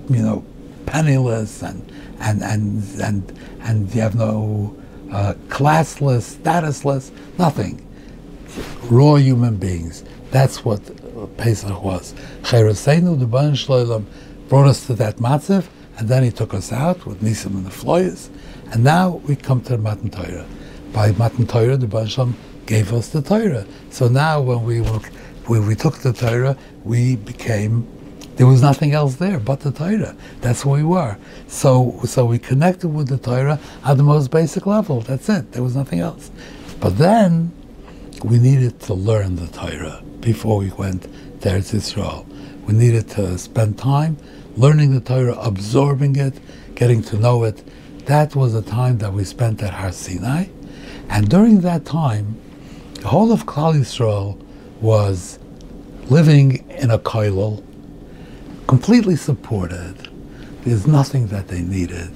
you 0.08 0.22
know, 0.22 0.44
penniless, 0.90 1.62
and 1.62 1.80
and 2.20 2.42
and 2.42 3.00
and 3.00 3.38
and 3.62 3.94
you 3.94 4.00
have 4.00 4.14
no 4.14 4.76
uh, 5.12 5.34
classless, 5.48 6.36
statusless, 6.36 7.10
nothing. 7.38 7.86
Raw 8.90 9.14
human 9.14 9.56
beings. 9.56 10.04
That's 10.32 10.64
what 10.64 10.80
Pesach 11.36 11.82
was. 11.82 12.14
Chereseinu, 12.42 13.18
the 13.18 13.26
Ban 13.26 13.54
brought 14.48 14.66
us 14.66 14.86
to 14.86 14.94
that 14.94 15.16
matzav, 15.16 15.66
and 15.98 16.08
then 16.08 16.24
he 16.24 16.30
took 16.30 16.54
us 16.54 16.72
out 16.72 17.06
with 17.06 17.20
Nisim 17.20 17.54
and 17.54 17.66
the 17.66 17.70
Floyas, 17.70 18.28
and 18.72 18.82
now 18.82 19.20
we 19.26 19.36
come 19.36 19.60
to 19.62 19.76
the 19.76 19.78
Matan 19.78 20.10
Torah. 20.10 20.46
By 20.92 21.12
Matan 21.12 21.46
Torah, 21.46 21.76
the 21.76 21.86
Ban 21.86 22.34
gave 22.66 22.92
us 22.92 23.08
the 23.08 23.22
Torah. 23.22 23.66
So 23.90 24.08
now 24.08 24.40
when 24.40 24.64
we 24.64 24.80
were, 24.80 25.00
when 25.46 25.66
we 25.66 25.74
took 25.76 25.98
the 25.98 26.12
Torah, 26.12 26.56
we 26.84 27.16
became 27.16 27.86
there 28.40 28.46
was 28.46 28.62
nothing 28.62 28.92
else 28.92 29.16
there 29.16 29.38
but 29.38 29.60
the 29.60 29.70
Torah. 29.70 30.16
That's 30.40 30.62
who 30.62 30.70
we 30.70 30.82
were. 30.82 31.18
So, 31.46 32.00
so 32.06 32.24
we 32.24 32.38
connected 32.38 32.88
with 32.88 33.08
the 33.08 33.18
Torah 33.18 33.60
at 33.84 33.98
the 33.98 34.02
most 34.02 34.30
basic 34.30 34.64
level. 34.64 35.02
That's 35.02 35.28
it. 35.28 35.52
There 35.52 35.62
was 35.62 35.76
nothing 35.76 36.00
else. 36.00 36.30
But 36.80 36.96
then 36.96 37.52
we 38.24 38.38
needed 38.38 38.80
to 38.80 38.94
learn 38.94 39.36
the 39.36 39.46
Torah 39.48 40.02
before 40.20 40.56
we 40.56 40.70
went 40.70 41.02
to 41.02 41.48
Eretz 41.50 41.74
Yisrael. 41.74 42.26
We 42.64 42.72
needed 42.72 43.10
to 43.10 43.36
spend 43.36 43.76
time 43.76 44.16
learning 44.56 44.94
the 44.94 45.00
Torah, 45.02 45.38
absorbing 45.38 46.16
it, 46.16 46.32
getting 46.74 47.02
to 47.02 47.18
know 47.18 47.44
it. 47.44 47.62
That 48.06 48.34
was 48.34 48.54
the 48.54 48.62
time 48.62 48.96
that 49.00 49.12
we 49.12 49.24
spent 49.24 49.62
at 49.62 49.74
Har 49.74 49.92
Sinai. 49.92 50.46
And 51.10 51.28
during 51.28 51.60
that 51.60 51.84
time, 51.84 52.40
the 52.94 53.08
whole 53.08 53.32
of 53.32 53.44
Klal 53.44 53.74
Yisrael 53.74 54.42
was 54.80 55.38
living 56.08 56.66
in 56.70 56.90
a 56.90 56.98
koilel, 56.98 57.62
completely 58.70 59.16
supported. 59.16 59.96
There's 60.62 60.86
nothing 60.86 61.26
that 61.26 61.48
they 61.48 61.60
needed. 61.60 62.12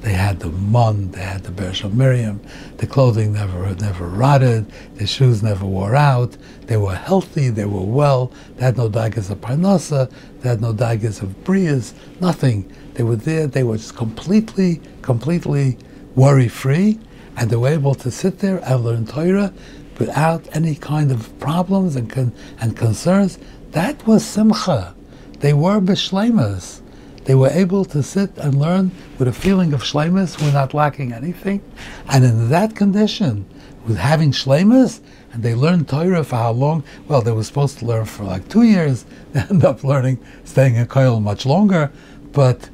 They 0.00 0.14
had 0.14 0.40
the 0.40 0.48
mun, 0.48 1.10
they 1.10 1.20
had 1.20 1.44
the 1.44 1.50
Bereshah 1.50 1.92
Miriam, 1.92 2.40
the 2.78 2.86
clothing 2.86 3.34
never 3.34 3.74
never 3.74 4.06
rotted, 4.06 4.72
the 4.94 5.06
shoes 5.06 5.42
never 5.42 5.66
wore 5.66 5.94
out, 5.94 6.34
they 6.62 6.78
were 6.78 6.94
healthy, 6.94 7.50
they 7.50 7.66
were 7.66 7.84
well, 7.84 8.32
they 8.56 8.64
had 8.64 8.78
no 8.78 8.88
daggers 8.88 9.28
of 9.28 9.42
parnasa, 9.42 10.10
they 10.40 10.48
had 10.48 10.62
no 10.62 10.72
daggers 10.72 11.20
of 11.20 11.28
brias, 11.44 11.92
nothing. 12.22 12.72
They 12.94 13.02
were 13.02 13.16
there, 13.16 13.46
they 13.46 13.62
were 13.62 13.76
completely, 13.94 14.80
completely 15.02 15.76
worry 16.14 16.48
free, 16.48 16.98
and 17.36 17.50
they 17.50 17.56
were 17.56 17.68
able 17.68 17.94
to 17.96 18.10
sit 18.10 18.38
there 18.38 18.62
and 18.64 18.82
learn 18.82 19.04
Torah 19.04 19.52
without 19.98 20.48
any 20.56 20.74
kind 20.74 21.12
of 21.12 21.38
problems 21.38 21.96
and, 21.96 22.08
con- 22.08 22.32
and 22.62 22.74
concerns. 22.78 23.38
That 23.72 24.06
was 24.06 24.24
simcha. 24.24 24.94
They 25.40 25.52
were 25.52 25.80
bishlemas. 25.80 26.80
They 27.24 27.34
were 27.34 27.50
able 27.50 27.84
to 27.86 28.02
sit 28.02 28.36
and 28.38 28.58
learn 28.58 28.90
with 29.18 29.28
a 29.28 29.32
feeling 29.32 29.72
of 29.74 29.82
shlemas, 29.82 30.40
we're 30.40 30.52
not 30.52 30.72
lacking 30.72 31.12
anything. 31.12 31.60
And 32.08 32.24
in 32.24 32.48
that 32.48 32.74
condition, 32.74 33.44
with 33.86 33.98
having 33.98 34.32
shlemas, 34.32 35.00
and 35.32 35.42
they 35.42 35.54
learned 35.54 35.88
Torah 35.88 36.24
for 36.24 36.36
how 36.36 36.52
long? 36.52 36.84
Well, 37.06 37.20
they 37.20 37.32
were 37.32 37.44
supposed 37.44 37.78
to 37.78 37.86
learn 37.86 38.06
for 38.06 38.24
like 38.24 38.48
two 38.48 38.62
years. 38.62 39.04
They 39.32 39.40
ended 39.40 39.64
up 39.64 39.84
learning, 39.84 40.18
staying 40.44 40.76
in 40.76 40.86
Koil 40.86 41.20
much 41.20 41.44
longer. 41.44 41.92
But 42.32 42.70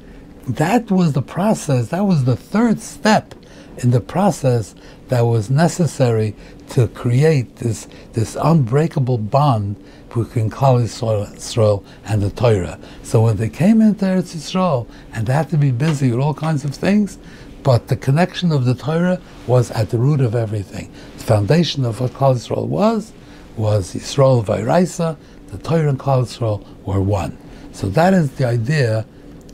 that 0.47 0.89
was 0.89 1.13
the 1.13 1.21
process. 1.21 1.89
That 1.89 2.05
was 2.05 2.23
the 2.23 2.37
third 2.37 2.79
step 2.79 3.35
in 3.77 3.91
the 3.91 3.99
process 3.99 4.73
that 5.09 5.21
was 5.21 5.49
necessary 5.49 6.35
to 6.69 6.87
create 6.89 7.57
this, 7.57 7.87
this 8.13 8.35
unbreakable 8.35 9.17
bond 9.17 9.75
between 10.09 10.49
Klal 10.49 10.81
Yisrael 10.81 11.83
and 12.05 12.21
the 12.21 12.29
Torah. 12.29 12.79
So 13.03 13.21
when 13.21 13.37
they 13.37 13.49
came 13.49 13.81
into 13.81 14.05
Eretz 14.05 14.35
Yisrael 14.35 14.87
and 15.13 15.27
they 15.27 15.33
had 15.33 15.49
to 15.49 15.57
be 15.57 15.71
busy 15.71 16.11
with 16.11 16.19
all 16.19 16.33
kinds 16.33 16.63
of 16.63 16.73
things, 16.73 17.17
but 17.63 17.87
the 17.87 17.97
connection 17.97 18.51
of 18.51 18.65
the 18.65 18.75
Torah 18.75 19.19
was 19.47 19.71
at 19.71 19.89
the 19.89 19.97
root 19.97 20.21
of 20.21 20.35
everything. 20.35 20.91
The 21.17 21.23
foundation 21.23 21.83
of 21.83 21.99
what 21.99 22.11
Klal 22.11 22.35
Yisrael 22.35 22.67
was 22.67 23.11
was 23.57 23.93
Yisrael 23.93 24.45
Vairaisa. 24.45 25.17
The 25.47 25.57
Torah 25.57 25.89
and 25.89 25.99
Klal 25.99 26.23
Yisrael 26.23 26.65
were 26.85 27.01
one. 27.01 27.37
So 27.71 27.89
that 27.89 28.13
is 28.13 28.31
the 28.31 28.45
idea 28.45 29.05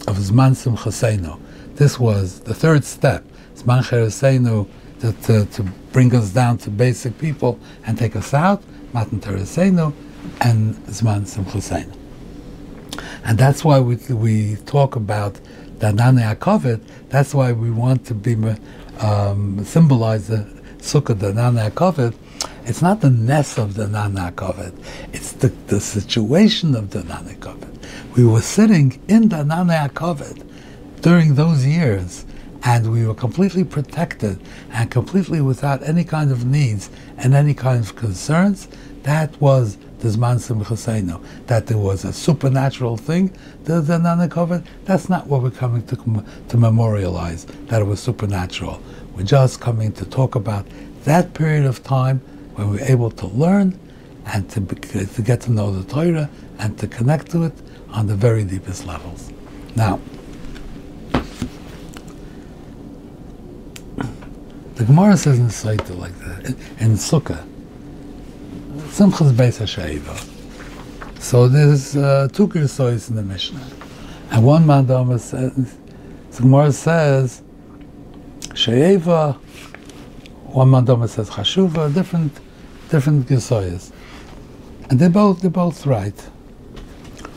of 0.07 0.17
Zman 0.17 0.51
Simchaseinu. 0.51 1.39
This 1.75 1.99
was 1.99 2.41
the 2.41 2.53
third 2.53 2.83
step. 2.83 3.25
Zman 3.55 3.81
Chereseinu 3.83 4.67
to, 5.01 5.11
to, 5.23 5.45
to, 5.45 5.63
bring 5.91 6.15
us 6.15 6.29
down 6.29 6.57
to 6.57 6.69
basic 6.69 7.17
people 7.17 7.59
and 7.85 7.97
take 7.97 8.15
us 8.15 8.33
out. 8.33 8.63
Matan 8.93 9.19
Tereseinu 9.19 9.93
and 10.39 10.75
Zman 10.87 11.23
Simchaseinu. 11.23 11.93
And 13.25 13.37
that's 13.37 13.65
why 13.65 13.79
we, 13.79 13.97
we 14.09 14.55
talk 14.65 14.95
about 14.95 15.39
the 15.79 15.91
Nane 15.91 16.17
Akovet. 16.17 16.81
That's 17.09 17.33
why 17.33 17.51
we 17.51 17.71
want 17.71 18.05
to 18.05 18.13
be 18.13 18.35
um, 18.99 19.65
symbolize 19.65 20.27
the 20.27 20.47
Sukkah, 20.77 21.17
the 21.17 21.33
Nane 21.33 21.69
Akovet. 21.69 22.15
It's 22.65 22.81
not 22.81 23.01
the 23.01 23.09
ness 23.09 23.57
of 23.57 23.73
the 23.73 23.87
Nane 23.87 24.15
Akovet. 24.15 24.73
It's 25.13 25.33
the, 25.33 25.47
the 25.67 25.81
situation 25.81 26.75
of 26.75 26.91
the 26.91 27.03
Nane 27.03 27.35
Akovet. 27.35 28.15
We 28.15 28.25
were 28.25 28.41
sitting 28.41 29.01
in 29.07 29.29
the 29.29 29.43
Nane 29.43 29.89
Akovet 29.89 30.47
during 31.01 31.35
those 31.35 31.65
years 31.65 32.25
and 32.63 32.91
we 32.91 33.05
were 33.05 33.15
completely 33.15 33.63
protected 33.63 34.39
and 34.71 34.91
completely 34.91 35.41
without 35.41 35.81
any 35.83 36.03
kind 36.03 36.31
of 36.31 36.45
needs 36.45 36.89
and 37.17 37.33
any 37.33 37.53
kind 37.53 37.83
of 37.83 37.95
concerns. 37.95 38.67
That 39.03 39.39
was 39.41 39.77
the 39.99 40.09
Zman 40.09 40.37
Simchaseinu, 40.37 41.23
that 41.45 41.67
there 41.67 41.77
was 41.77 42.03
a 42.05 42.13
supernatural 42.13 42.97
thing, 42.97 43.35
the, 43.65 43.81
the 43.81 43.97
Nanakovet, 43.97 44.65
that's 44.85 45.09
not 45.09 45.27
what 45.27 45.43
we're 45.43 45.51
coming 45.51 45.85
to, 45.87 46.25
to 46.49 46.57
memorialize, 46.57 47.45
that 47.67 47.81
it 47.81 47.85
was 47.85 47.99
supernatural. 47.99 48.81
We're 49.15 49.23
just 49.23 49.59
coming 49.59 49.91
to 49.93 50.05
talk 50.05 50.35
about 50.35 50.65
that 51.03 51.33
period 51.33 51.65
of 51.65 51.83
time 51.83 52.19
when 52.55 52.69
we 52.69 52.77
were 52.77 52.83
able 52.83 53.11
to 53.11 53.27
learn 53.27 53.79
and 54.25 54.49
to, 54.51 54.61
to 55.05 55.21
get 55.21 55.41
to 55.41 55.51
know 55.51 55.71
the 55.71 55.87
Torah 55.91 56.29
and 56.59 56.77
to 56.79 56.87
connect 56.87 57.31
to 57.31 57.43
it 57.43 57.53
on 57.91 58.07
the 58.07 58.15
very 58.15 58.43
deepest 58.43 58.85
levels. 58.85 59.31
Now, 59.75 59.99
the 64.81 64.87
Gemara 64.87 65.15
says 65.15 65.37
in 65.37 65.45
Saita 65.45 65.95
like 65.95 66.17
that, 66.21 66.55
in, 66.79 66.93
Sukkah, 66.93 67.47
Simchas 68.89 69.31
Beis 69.31 69.59
HaSheiva. 69.61 71.21
So 71.21 71.47
there's 71.47 71.95
uh, 71.95 72.27
two 72.33 72.47
Gersois 72.47 73.07
in 73.07 73.15
the 73.15 73.21
Mishnah. 73.21 73.63
And 74.31 74.43
one 74.43 74.65
Mandama 74.65 75.19
says, 75.19 75.77
the 76.31 76.41
Gemara 76.41 76.71
says, 76.71 77.43
Sheiva, 78.55 79.35
one 80.45 80.69
Mandama 80.69 81.07
says 81.07 81.29
Chashuva, 81.29 81.93
different, 81.93 82.39
different 82.89 83.27
Gersois. 83.27 83.91
And 84.89 84.99
they 84.99 85.09
both, 85.09 85.41
they're 85.41 85.51
both 85.51 85.85
right. 85.85 86.17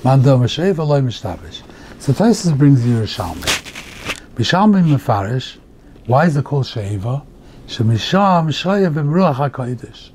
Mandama 0.02 0.46
Sheiva, 0.46 0.78
loy 0.78 1.02
mishtavish. 1.02 1.60
So 1.98 2.14
Taisus 2.14 2.56
brings 2.56 2.86
you 2.86 3.00
a 3.00 3.02
Yerushalmi. 3.02 4.14
Bishalmi 4.34 4.82
Mefarish, 4.82 5.58
why 6.06 6.24
is 6.24 6.38
it 6.38 6.46
called 6.46 6.64
Sheiva? 6.64 7.26
Shemisham 7.66 8.49
Shaya 8.49 8.92
V'mruach 8.92 9.50
HaKodesh. 9.50 10.11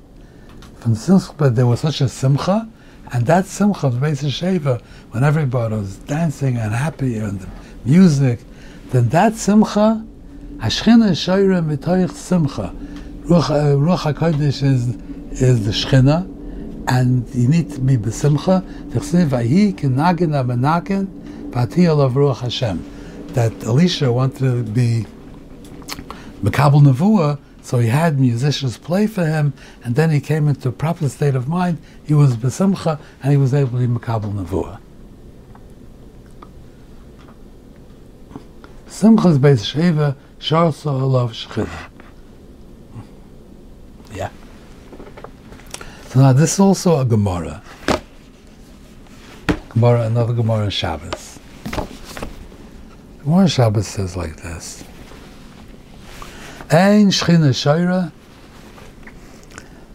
From 0.79 0.95
Simcha, 0.95 1.49
there 1.49 1.65
was 1.65 1.79
such 1.79 2.01
a 2.01 2.07
Simcha, 2.07 2.69
and 3.11 3.25
that 3.25 3.45
Simcha 3.45 3.87
of 3.87 3.95
Beis 3.95 4.23
Sheva, 4.23 4.79
when 5.11 5.23
everybody 5.23 5.75
was 5.75 5.97
dancing 5.97 6.57
and 6.57 6.73
happy 6.73 7.17
and 7.17 7.39
the 7.39 7.47
music, 7.85 8.39
then 8.91 9.09
that 9.09 9.33
Simcha, 9.35 10.05
Hashchina 10.57 11.11
Shoyre 11.11 11.65
Mitoich 11.65 12.11
Simcha, 12.11 12.73
Ruach, 13.23 13.49
uh, 13.49 13.75
Ruach 13.75 14.13
HaKodesh 14.13 14.61
is, 14.61 14.89
is 15.41 15.65
the 15.65 15.71
Shchina, 15.71 16.27
and 16.87 17.27
you 17.35 17.47
need 17.47 17.71
to 17.71 17.79
be 17.79 17.97
besimcha. 17.97 18.63
That 23.33 23.63
Elisha 23.63 24.11
wanted 24.11 24.39
to 24.39 24.63
be 24.71 25.05
Makabal 26.41 26.81
Nevuah, 26.81 27.39
so 27.61 27.79
he 27.79 27.89
had 27.89 28.19
musicians 28.19 28.77
play 28.77 29.05
for 29.07 29.25
him, 29.25 29.53
and 29.83 29.95
then 29.95 30.09
he 30.09 30.19
came 30.19 30.47
into 30.47 30.69
a 30.69 30.71
proper 30.71 31.09
state 31.09 31.35
of 31.35 31.47
mind. 31.47 31.77
He 32.05 32.13
was 32.13 32.37
besimcha, 32.37 32.99
and 33.21 33.31
he 33.31 33.37
was 33.37 33.53
able 33.53 33.79
to 33.79 33.87
be 33.87 33.87
Makabal 33.87 34.33
Nevuah. 34.33 34.79
Simchas 38.87 39.37
Beis 39.37 39.73
Sheva 39.73 40.15
Sharsa 40.39 40.87
Olav. 41.01 41.33
Yeah. 44.13 44.29
So 46.07 46.21
now 46.21 46.33
this 46.33 46.53
is 46.53 46.59
also 46.59 46.99
a 46.99 47.05
Gemara. 47.05 47.61
Gemara, 49.69 50.07
another 50.07 50.33
Gemara 50.33 50.71
Shabbos. 50.71 51.39
Gemara 53.23 53.47
Shabbos 53.47 53.87
says 53.87 54.17
like 54.17 54.37
this. 54.37 54.83
ein 56.69 57.11
schine 57.11 57.53
scheure. 57.53 58.11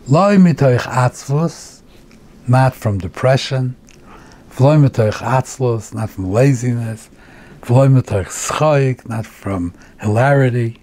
Loy 0.07 0.39
mit 0.39 0.63
euch 0.63 0.87
atzlos 0.87 1.83
not 2.47 2.75
from 2.75 2.99
depression. 2.99 3.77
Loy 4.59 4.79
mit 4.79 4.99
euch 4.99 5.23
atzlos 5.23 5.95
not 5.95 6.11
from 6.11 6.33
laziness. 6.33 7.09
Loy 7.69 7.89
mit 7.89 8.11
euch 8.13 8.29
schoik 8.29 9.09
not 9.09 9.27
from 9.27 9.73
hilarity. 10.01 10.81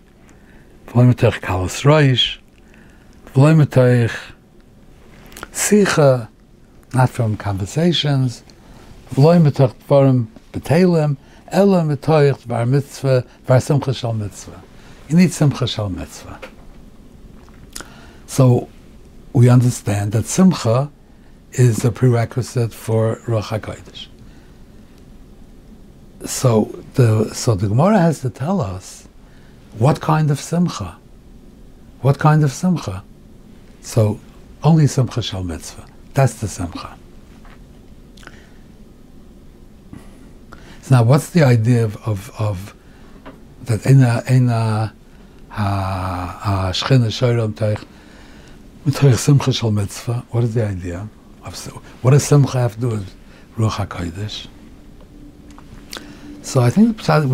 Loy 0.96 1.06
mit 1.06 1.24
euch 1.24 1.42
kalos 1.42 1.84
reish 1.84 2.42
loy 3.36 3.54
mit 3.54 3.78
euch 3.78 4.12
sicha 5.54 6.28
not 6.94 7.10
from 7.10 7.38
conversations. 7.38 8.44
Loy 9.18 9.40
mit 9.40 9.60
euch 9.60 9.74
forum 9.88 10.28
betelem 10.52 11.18
elo 11.52 11.84
mit 11.84 12.08
euch 12.10 12.48
bar 12.48 12.66
mitzvah 12.66 13.24
bar 13.46 13.60
simcha 13.62 13.94
shal 13.94 14.14
mitzvah. 14.14 14.71
You 15.12 15.18
need 15.18 15.32
simcha 15.34 15.68
shal 15.68 15.90
mitzvah. 15.90 16.40
So 18.28 18.70
we 19.34 19.50
understand 19.50 20.14
that 20.14 20.26
simcha 20.26 20.90
is 21.52 21.86
a 21.86 21.92
prerequisite 21.92 22.74
for 22.74 23.18
Ruach 23.28 23.60
HaKodesh 23.60 24.08
so 26.26 26.66
the 26.94 27.34
so 27.34 27.56
the 27.56 27.68
Gemara 27.68 28.00
has 28.00 28.22
to 28.22 28.30
tell 28.30 28.62
us 28.62 29.08
what 29.78 30.02
kind 30.02 30.30
of 30.30 30.40
simcha, 30.40 30.98
what 32.02 32.20
kind 32.20 32.44
of 32.44 32.52
simcha. 32.52 33.04
So 33.82 34.20
only 34.64 34.88
simcha 34.88 35.22
shal 35.22 35.44
mitzvah. 35.44 35.86
That's 36.14 36.36
the 36.36 36.48
simcha. 36.48 36.98
Now, 40.90 41.04
what's 41.04 41.30
the 41.30 41.44
idea 41.44 41.86
of 41.86 41.96
of, 42.08 42.32
of 42.38 42.76
that 43.64 43.86
ena 43.86 44.24
ena 44.28 44.52
ha 44.52 44.94
simcha 49.18 49.52
shal 49.52 49.72
mitzvah? 49.72 50.26
What 50.30 50.44
is 50.44 50.54
the 50.54 50.66
idea? 50.66 51.10
Of, 51.44 51.56
what 52.02 52.12
does 52.12 52.24
simcha 52.24 52.60
have 52.60 52.76
to 52.76 52.82
do 52.82 52.90
with 52.90 53.14
Ruach 53.58 53.86
Hakodesh? 53.86 54.48
So 56.42 56.62
I 56.62 56.70
think, 56.70 57.10
as 57.10 57.26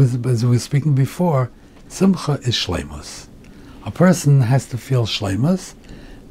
we 0.44 0.50
were 0.50 0.60
speaking 0.60 0.96
before, 0.96 1.52
simcha 1.88 2.40
is 2.42 2.56
shlemus. 2.56 3.28
A 3.86 3.92
person 3.92 4.42
has 4.42 4.66
to 4.70 4.78
feel 4.78 5.06
shlemus, 5.06 5.76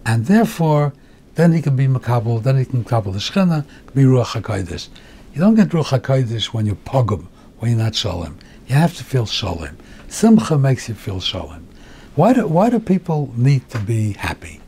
and 0.04 0.26
therefore, 0.26 0.92
then 1.36 1.52
he 1.52 1.62
can 1.62 1.76
be 1.76 1.86
makabel, 1.86 2.42
then 2.42 2.58
he 2.58 2.64
can 2.64 2.84
makabel 2.84 3.12
the 3.12 3.18
shechina, 3.18 3.64
be 3.94 4.02
ruach 4.02 4.40
hakodesh. 4.40 4.88
You 5.34 5.40
don't 5.40 5.54
get 5.54 5.68
ruach 5.68 5.98
hakodesh 6.00 6.46
when 6.46 6.66
you're 6.66 6.74
pogum, 6.76 7.28
when 7.58 7.70
you're 7.70 7.80
not 7.80 7.94
shalom. 7.94 8.38
You 8.66 8.74
have 8.74 8.94
to 8.96 9.04
feel 9.04 9.26
shalom. 9.26 9.76
Simcha 10.08 10.58
makes 10.58 10.88
you 10.88 10.94
feel 10.94 11.20
shalom. 11.20 11.65
Why 12.16 12.32
do, 12.32 12.46
why 12.46 12.70
do 12.70 12.80
people 12.80 13.30
need 13.36 13.68
to 13.68 13.78
be 13.78 14.12
happy? 14.12 14.60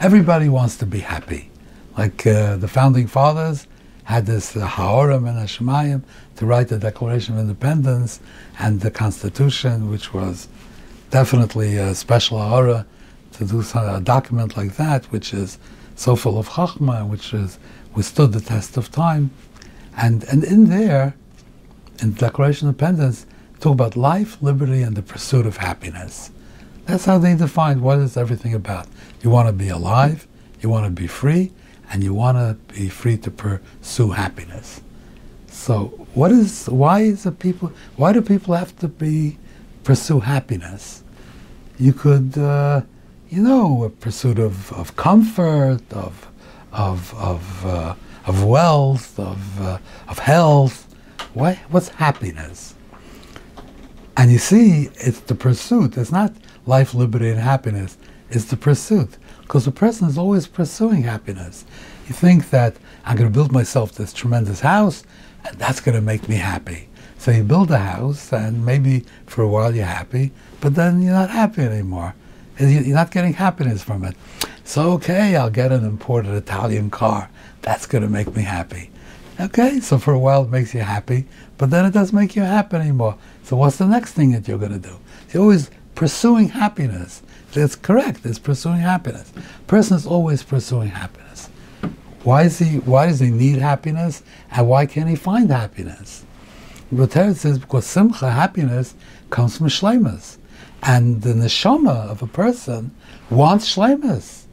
Everybody 0.00 0.48
wants 0.48 0.76
to 0.78 0.86
be 0.86 0.98
happy. 0.98 1.48
Like 1.96 2.26
uh, 2.26 2.56
the 2.56 2.66
founding 2.66 3.06
fathers, 3.06 3.68
had 4.02 4.26
this 4.26 4.56
uh, 4.56 4.66
Haoram 4.66 5.26
and 5.26 5.38
Hashemayim 5.38 6.02
to 6.36 6.44
write 6.44 6.66
the 6.66 6.78
Declaration 6.78 7.34
of 7.34 7.40
Independence 7.40 8.18
and 8.58 8.80
the 8.80 8.90
Constitution, 8.90 9.90
which 9.90 10.12
was 10.12 10.48
definitely 11.10 11.76
a 11.76 11.94
special 11.94 12.38
Ha'ara 12.38 12.84
to 13.34 13.44
do 13.44 13.64
a 13.76 14.00
document 14.00 14.56
like 14.56 14.74
that, 14.74 15.04
which 15.06 15.32
is 15.32 15.58
so 15.94 16.16
full 16.16 16.36
of 16.36 16.48
Chachma, 16.48 17.08
which 17.08 17.30
has 17.30 17.60
withstood 17.94 18.32
the 18.32 18.40
test 18.40 18.76
of 18.76 18.90
time. 18.90 19.30
And, 19.96 20.24
and 20.24 20.42
in 20.42 20.68
there, 20.68 21.14
in 22.00 22.14
the 22.14 22.18
Declaration 22.18 22.66
of 22.66 22.74
Independence, 22.74 23.24
talk 23.60 23.72
about 23.72 23.96
life, 23.96 24.42
liberty, 24.42 24.82
and 24.82 24.96
the 24.96 25.02
pursuit 25.02 25.46
of 25.46 25.58
happiness. 25.58 26.32
That's 26.86 27.04
how 27.04 27.18
they 27.18 27.34
define 27.34 27.82
what 27.82 27.98
is 27.98 28.16
everything 28.16 28.54
about. 28.54 28.86
You 29.22 29.30
want 29.30 29.48
to 29.48 29.52
be 29.52 29.68
alive, 29.68 30.26
you 30.60 30.68
want 30.68 30.86
to 30.86 30.90
be 30.90 31.08
free, 31.08 31.52
and 31.90 32.02
you 32.02 32.14
want 32.14 32.38
to 32.38 32.74
be 32.74 32.88
free 32.88 33.16
to 33.18 33.30
pursue 33.30 34.10
happiness. 34.10 34.80
So, 35.48 35.86
what 36.14 36.30
is 36.30 36.68
why 36.68 37.00
is 37.00 37.24
the 37.24 37.32
people? 37.32 37.72
Why 37.96 38.12
do 38.12 38.22
people 38.22 38.54
have 38.54 38.76
to 38.78 38.88
be 38.88 39.36
pursue 39.82 40.20
happiness? 40.20 41.02
You 41.78 41.92
could, 41.92 42.38
uh, 42.38 42.82
you 43.30 43.42
know, 43.42 43.84
a 43.84 43.90
pursuit 43.90 44.38
of, 44.38 44.72
of 44.72 44.94
comfort, 44.96 45.82
of 45.92 46.28
of 46.72 47.12
of 47.14 47.66
uh, 47.66 47.94
of 48.26 48.44
wealth, 48.44 49.18
of 49.18 49.60
uh, 49.60 49.78
of 50.08 50.20
health. 50.20 50.94
Why? 51.34 51.58
What's 51.68 51.88
happiness? 51.88 52.74
And 54.16 54.30
you 54.30 54.38
see, 54.38 54.88
it's 54.94 55.20
the 55.20 55.34
pursuit. 55.34 55.96
It's 55.96 56.12
not 56.12 56.32
life, 56.66 56.94
liberty, 56.94 57.30
and 57.30 57.40
happiness. 57.40 57.96
is 58.30 58.46
the 58.46 58.56
pursuit 58.56 59.16
because 59.42 59.64
the 59.64 59.70
person 59.70 60.08
is 60.08 60.18
always 60.18 60.46
pursuing 60.46 61.02
happiness. 61.02 61.64
You 62.08 62.14
think 62.14 62.50
that 62.50 62.76
I'm 63.04 63.16
going 63.16 63.30
to 63.30 63.34
build 63.34 63.52
myself 63.52 63.92
this 63.92 64.12
tremendous 64.12 64.60
house, 64.60 65.04
and 65.44 65.56
that's 65.58 65.80
going 65.80 65.94
to 65.94 66.00
make 66.00 66.28
me 66.28 66.36
happy. 66.36 66.88
So 67.18 67.30
you 67.30 67.44
build 67.44 67.70
a 67.70 67.78
house, 67.78 68.32
and 68.32 68.66
maybe 68.66 69.04
for 69.26 69.42
a 69.42 69.48
while 69.48 69.74
you're 69.74 69.84
happy, 69.84 70.32
but 70.60 70.74
then 70.74 71.02
you're 71.02 71.12
not 71.12 71.30
happy 71.30 71.62
anymore. 71.62 72.14
You're 72.58 72.94
not 72.94 73.10
getting 73.10 73.34
happiness 73.34 73.82
from 73.82 74.04
it. 74.04 74.16
So, 74.64 74.92
okay, 74.92 75.36
I'll 75.36 75.50
get 75.50 75.72
an 75.72 75.84
imported 75.84 76.34
Italian 76.34 76.90
car. 76.90 77.30
That's 77.62 77.86
going 77.86 78.02
to 78.02 78.08
make 78.08 78.34
me 78.34 78.42
happy. 78.42 78.90
Okay, 79.38 79.80
so 79.80 79.98
for 79.98 80.14
a 80.14 80.18
while 80.18 80.44
it 80.44 80.50
makes 80.50 80.72
you 80.72 80.80
happy, 80.80 81.26
but 81.58 81.70
then 81.70 81.84
it 81.84 81.92
doesn't 81.92 82.16
make 82.16 82.34
you 82.34 82.42
happy 82.42 82.76
anymore. 82.76 83.18
So 83.42 83.56
what's 83.56 83.76
the 83.76 83.86
next 83.86 84.12
thing 84.12 84.32
that 84.32 84.48
you're 84.48 84.58
going 84.58 84.72
to 84.72 84.78
do? 84.78 84.96
You're 85.30 85.42
always 85.42 85.70
pursuing 85.96 86.50
happiness. 86.50 87.22
That's 87.52 87.74
correct. 87.74 88.24
It's 88.24 88.38
pursuing 88.38 88.78
happiness. 88.78 89.32
Person 89.66 89.96
is 89.96 90.06
always 90.06 90.44
pursuing 90.44 90.90
happiness. 90.90 91.48
Why 92.22 92.44
is 92.44 92.58
he? 92.58 92.78
Why 92.80 93.06
does 93.06 93.20
he 93.20 93.30
need 93.30 93.58
happiness? 93.58 94.22
And 94.50 94.68
why 94.68 94.86
can't 94.86 95.08
he 95.08 95.16
find 95.16 95.50
happiness? 95.50 96.24
But 96.92 97.12
says 97.12 97.58
because 97.58 97.86
simcha, 97.86 98.30
happiness, 98.30 98.94
comes 99.30 99.58
from 99.58 99.68
shlemas, 99.68 100.36
and 100.82 101.22
the 101.22 101.34
neshama 101.34 102.08
of 102.08 102.22
a 102.22 102.26
person 102.26 102.92
wants 103.30 103.74
shlemas. 103.74 104.44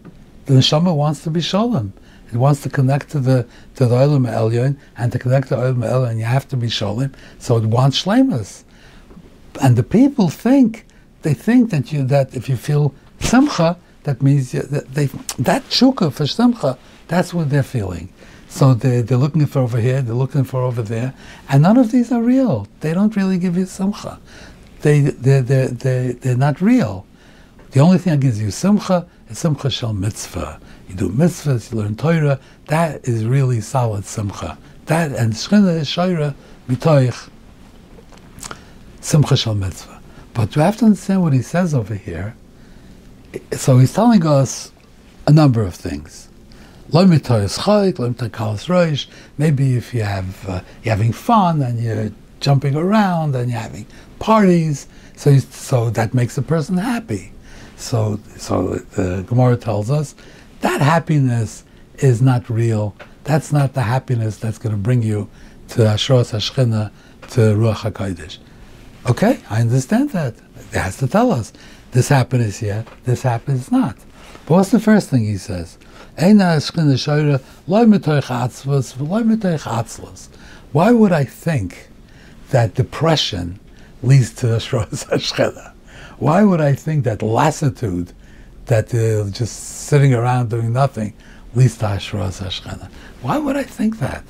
The 0.46 0.56
neshama 0.56 0.96
wants 0.96 1.24
to 1.24 1.30
be 1.30 1.42
shalom. 1.42 1.94
It 2.32 2.38
wants 2.38 2.62
to 2.64 2.70
connect 2.70 3.10
to 3.10 3.20
the 3.20 3.46
to 3.76 3.86
the 3.86 3.96
Olam 3.96 4.28
Elyon, 4.28 4.78
and 4.98 5.12
to 5.12 5.20
connect 5.20 5.50
to 5.50 5.56
Olam 5.56 5.84
Elyon, 5.84 6.18
you 6.18 6.26
have 6.26 6.48
to 6.50 6.58
be 6.58 6.70
shalom. 6.70 7.12
So 7.38 7.58
it 7.58 7.66
wants 7.66 8.04
shlemas, 8.04 8.64
and 9.62 9.76
the 9.76 9.84
people 9.84 10.30
think 10.30 10.86
they 11.24 11.34
think 11.34 11.72
that 11.72 11.92
you 11.92 12.04
that 12.06 12.36
if 12.36 12.48
you 12.48 12.56
feel 12.56 12.94
simcha, 13.20 13.78
that 14.04 14.22
means 14.22 14.52
that 14.52 14.94
they 14.94 15.08
that 15.40 15.64
chukka 15.70 16.12
for 16.14 16.28
simcha, 16.28 16.78
that's 17.08 17.34
what 17.34 17.50
they're 17.50 17.64
feeling. 17.64 18.10
So 18.50 18.74
they 18.74 19.02
they're 19.02 19.18
looking 19.18 19.46
for 19.46 19.60
over 19.60 19.80
here, 19.80 20.02
they're 20.02 20.14
looking 20.14 20.44
for 20.44 20.62
over 20.62 20.84
there, 20.84 21.14
and 21.50 21.64
none 21.64 21.78
of 21.78 21.92
these 21.92 22.12
are 22.12 22.22
real. 22.22 22.68
They 22.82 22.94
don't 22.94 23.16
really 23.16 23.40
give 23.40 23.58
you 23.58 23.66
simcha. 23.66 24.20
They 24.82 25.02
they 25.02 25.40
they 25.42 25.68
they 25.68 26.12
they're 26.12 26.38
not 26.38 26.62
real. 26.62 27.06
The 27.72 27.80
only 27.80 27.98
thing 27.98 28.12
that 28.12 28.20
gives 28.20 28.40
you 28.40 28.52
simcha 28.52 29.08
is 29.30 29.40
simcha 29.40 29.70
shel 29.70 29.94
mitzvah. 29.94 30.60
You 30.88 30.96
do 30.96 31.10
mitzvahs, 31.10 31.72
you 31.72 31.80
learn 31.80 31.96
Torah. 31.96 32.40
That 32.68 33.08
is 33.08 33.26
really 33.26 33.62
solid 33.62 34.06
simcha. 34.06 34.58
That 34.86 35.12
and 35.14 35.34
shchina 35.34 35.78
is 35.78 35.88
shayra 35.88 36.36
mitoich 36.70 37.30
simcha 39.02 39.36
shel 39.36 39.56
mitzvah. 39.56 39.93
But 40.34 40.56
you 40.56 40.62
have 40.62 40.78
to 40.78 40.86
understand 40.86 41.22
what 41.22 41.34
he 41.34 41.41
says 41.41 41.74
over 41.74 41.96
here. 41.96 42.36
So 43.52 43.80
he's 43.80 43.93
telling 43.93 44.26
us 44.26 44.72
a 45.28 45.32
number 45.32 45.62
of 45.62 45.76
things. 45.76 46.30
Maybe 46.91 47.15
if 49.76 49.93
you 49.93 50.04
have 50.04 50.50
uh, 50.50 50.62
you're 50.84 50.96
having 50.96 51.13
fun 51.13 51.62
and 51.62 51.80
you're 51.80 52.12
jumping 52.39 52.76
around 52.76 53.36
and 53.36 53.50
you're 53.50 53.60
having 53.60 53.86
parties, 54.19 54.88
so 55.15 55.38
so 55.38 55.89
that 55.91 56.13
makes 56.13 56.38
a 56.38 56.41
person 56.41 56.78
happy. 56.78 57.32
So 57.78 58.19
so 58.38 58.76
the 58.96 59.24
Gemara 59.28 59.58
tells 59.58 59.89
us 59.89 60.15
that 60.62 60.82
happiness 60.82 61.63
is 61.98 62.22
not 62.22 62.50
real. 62.50 62.96
That's 63.24 63.52
not 63.52 63.74
the 63.74 63.82
happiness 63.82 64.38
that's 64.38 64.58
going 64.58 64.76
to 64.76 64.82
bring 64.82 65.02
you 65.02 65.30
to 65.69 65.82
Ashros 65.82 66.34
Hashchina, 66.34 66.91
to 67.30 67.39
Ruach 67.56 67.91
HaKodesh. 67.91 68.38
Okay, 69.06 69.42
I 69.50 69.60
understand 69.60 70.12
that. 70.12 70.34
It 70.72 70.78
has 70.78 70.98
to 70.98 71.08
tell 71.08 71.32
us 71.32 71.52
this 71.92 72.08
happens 72.08 72.58
here, 72.58 72.86
this 73.04 73.22
happens 73.24 73.70
not. 73.70 73.98
But 74.46 74.56
what's 74.56 74.72
the 74.72 74.80
first 74.80 75.10
thing 75.10 75.26
he 75.26 75.38
says? 75.38 75.78
Why 80.72 80.92
would 80.92 81.12
I 81.12 81.24
think 81.26 81.89
that 82.50 82.76
depression 82.76 83.60
leads 84.02 84.34
to 84.36 84.48
Ashros 84.48 85.06
Hashchina? 85.10 85.74
Why 86.18 86.44
would 86.44 86.62
I 86.62 86.74
think 86.74 87.04
that 87.04 87.22
lassitude, 87.22 88.13
that 88.68 88.94
uh, 88.94 89.30
just 89.32 89.86
sitting 89.88 90.13
around 90.13 90.50
doing 90.50 90.72
nothing, 90.72 91.13
leads 91.56 91.78
to 91.80 91.86
Ashras 91.86 92.42
Hashchina? 92.42 92.89
Why 93.22 93.38
would 93.38 93.58
I 93.58 93.63
think 93.63 94.00
that? 94.00 94.24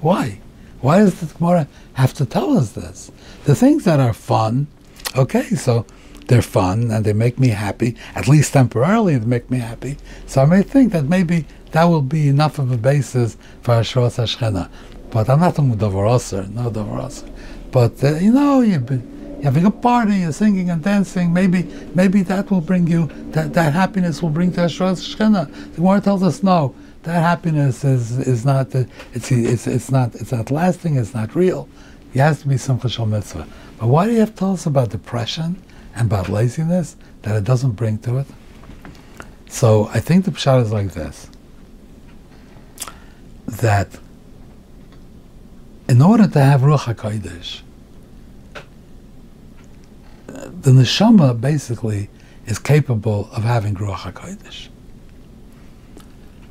Why? 0.00 0.40
Why 0.80 0.98
does 0.98 1.18
the 1.20 1.26
Gemara 1.34 1.66
have 1.94 2.14
to 2.14 2.26
tell 2.26 2.56
us 2.56 2.72
this? 2.72 3.10
The 3.46 3.54
things 3.54 3.84
that 3.84 4.00
are 4.00 4.12
fun, 4.12 4.66
okay, 5.14 5.44
so 5.50 5.86
they're 6.26 6.42
fun 6.42 6.90
and 6.90 7.04
they 7.04 7.12
make 7.12 7.38
me 7.38 7.50
happy, 7.50 7.94
at 8.16 8.26
least 8.26 8.52
temporarily 8.52 9.16
they 9.18 9.24
make 9.24 9.48
me 9.52 9.58
happy. 9.58 9.98
So 10.26 10.42
I 10.42 10.46
may 10.46 10.62
think 10.62 10.90
that 10.92 11.04
maybe 11.04 11.46
that 11.70 11.84
will 11.84 12.02
be 12.02 12.26
enough 12.26 12.58
of 12.58 12.72
a 12.72 12.76
basis 12.76 13.36
for 13.62 13.74
Ashras 13.74 14.18
Hashchina. 14.18 14.68
But 15.10 15.30
I'm 15.30 15.38
not 15.38 15.54
talking 15.54 15.72
about 15.72 15.92
Davar 15.92 16.50
no 16.50 16.72
Davar 16.72 17.30
But, 17.70 18.02
uh, 18.02 18.16
you 18.16 18.32
know, 18.32 18.62
you've 18.62 18.84
been, 18.84 19.38
having 19.44 19.64
a 19.64 19.70
party, 19.70 20.16
you're 20.16 20.32
singing 20.32 20.68
and 20.70 20.82
dancing, 20.82 21.32
maybe 21.32 21.62
maybe 21.94 22.22
that 22.22 22.50
will 22.50 22.60
bring 22.60 22.88
you, 22.88 23.08
that, 23.30 23.54
that 23.54 23.72
happiness 23.72 24.22
will 24.22 24.30
bring 24.30 24.50
to 24.54 24.62
Ashras 24.62 25.14
Shechina. 25.14 25.46
The 25.70 25.76
Gemara 25.76 26.00
tells 26.00 26.24
us 26.24 26.42
no, 26.42 26.74
that 27.04 27.20
happiness 27.20 27.84
is, 27.84 28.18
is 28.26 28.44
not, 28.44 28.74
it's, 28.74 29.30
it's, 29.30 29.68
it's 29.68 29.92
not, 29.92 30.16
it's 30.16 30.32
not 30.32 30.50
lasting, 30.50 30.96
it's 30.96 31.14
not 31.14 31.36
real. 31.36 31.68
It 32.16 32.20
has 32.20 32.40
to 32.40 32.48
be 32.48 32.56
some 32.56 32.80
chashal 32.80 33.06
mitzvah. 33.06 33.46
But 33.78 33.88
why 33.88 34.06
do 34.06 34.12
you 34.12 34.20
have 34.20 34.30
to 34.30 34.36
tell 34.36 34.52
us 34.54 34.64
about 34.64 34.88
depression 34.88 35.62
and 35.94 36.06
about 36.06 36.30
laziness 36.30 36.96
that 37.20 37.36
it 37.36 37.44
doesn't 37.44 37.72
bring 37.72 37.98
to 37.98 38.16
it? 38.16 38.26
So 39.50 39.88
I 39.88 40.00
think 40.00 40.24
the 40.24 40.30
pshat 40.30 40.62
is 40.62 40.72
like 40.72 40.92
this, 40.92 41.28
that 43.46 43.98
in 45.90 46.00
order 46.00 46.26
to 46.26 46.40
have 46.40 46.62
Ruach 46.62 46.94
HaKodesh, 46.94 47.60
the 50.26 50.70
neshama 50.70 51.38
basically 51.38 52.08
is 52.46 52.58
capable 52.58 53.28
of 53.32 53.42
having 53.42 53.74
Ruach 53.74 54.10
HaKodesh. 54.10 54.68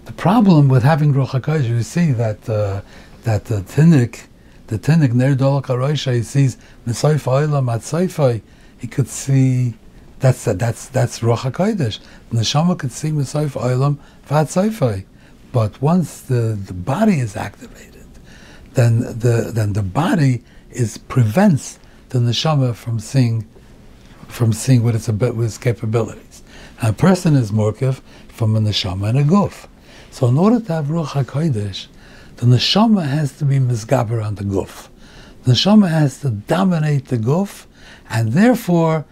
The 0.05 0.13
problem 0.13 0.67
with 0.67 0.83
having 0.83 1.11
Ruach 1.11 1.41
HaKodesh, 1.41 1.67
you 1.67 1.81
see 1.81 2.11
that 2.11 2.47
uh, 2.47 2.81
that 3.23 3.45
the 3.45 3.61
tinnik, 3.61 4.25
the 4.67 4.79
tinnik 4.79 5.13
ner 5.13 5.35
dolak 5.35 6.13
he 6.13 6.23
sees 6.23 6.57
Mesoifa 6.87 7.47
Olam 7.47 7.71
at 7.71 8.41
he 8.79 8.87
could 8.87 9.07
see 9.07 9.75
that's 10.19 10.45
that's 10.45 10.87
that's 10.89 11.19
Ruach 11.19 11.51
HaKodesh. 11.51 11.99
The 12.31 12.37
neshama 12.37 12.77
could 12.77 12.91
see 12.91 13.11
Mesoifa 13.11 13.61
Olam 13.61 13.97
vat 14.23 15.03
But 15.51 15.81
once 15.81 16.21
the, 16.21 16.57
the 16.65 16.73
body 16.73 17.19
is 17.19 17.35
activated, 17.35 18.05
then 18.73 19.01
the 19.01 19.51
then 19.53 19.73
the 19.73 19.83
body 19.83 20.43
is 20.71 20.97
prevents 20.97 21.79
the 22.09 22.19
neshama 22.19 22.73
from 22.73 22.99
seeing 22.99 23.47
from 24.27 24.51
seeing 24.51 24.83
what 24.83 24.95
it's 24.95 25.07
with 25.07 25.41
its 25.41 25.57
capabilities. 25.57 26.43
And 26.81 26.89
a 26.89 26.93
person 26.93 27.35
is 27.35 27.51
morkiv 27.51 28.01
from 28.29 28.55
a 28.55 28.59
neshama 28.59 29.09
and 29.09 29.19
a 29.19 29.23
guf. 29.23 29.67
So 30.11 30.27
in 30.27 30.37
order 30.37 30.59
to 30.59 30.73
have 30.73 30.85
ruach 30.85 31.09
hakodesh, 31.09 31.87
the 32.37 32.45
neshama 32.45 33.07
has 33.07 33.37
to 33.37 33.45
be 33.45 33.59
misgaber 33.59 34.23
on 34.23 34.35
the 34.35 34.43
guf. 34.43 34.89
The 35.43 35.53
neshama 35.53 35.89
has 35.89 36.19
to 36.21 36.29
dominate 36.29 37.07
the 37.07 37.17
guf, 37.17 37.65
and 38.09 38.33
therefore, 38.33 39.05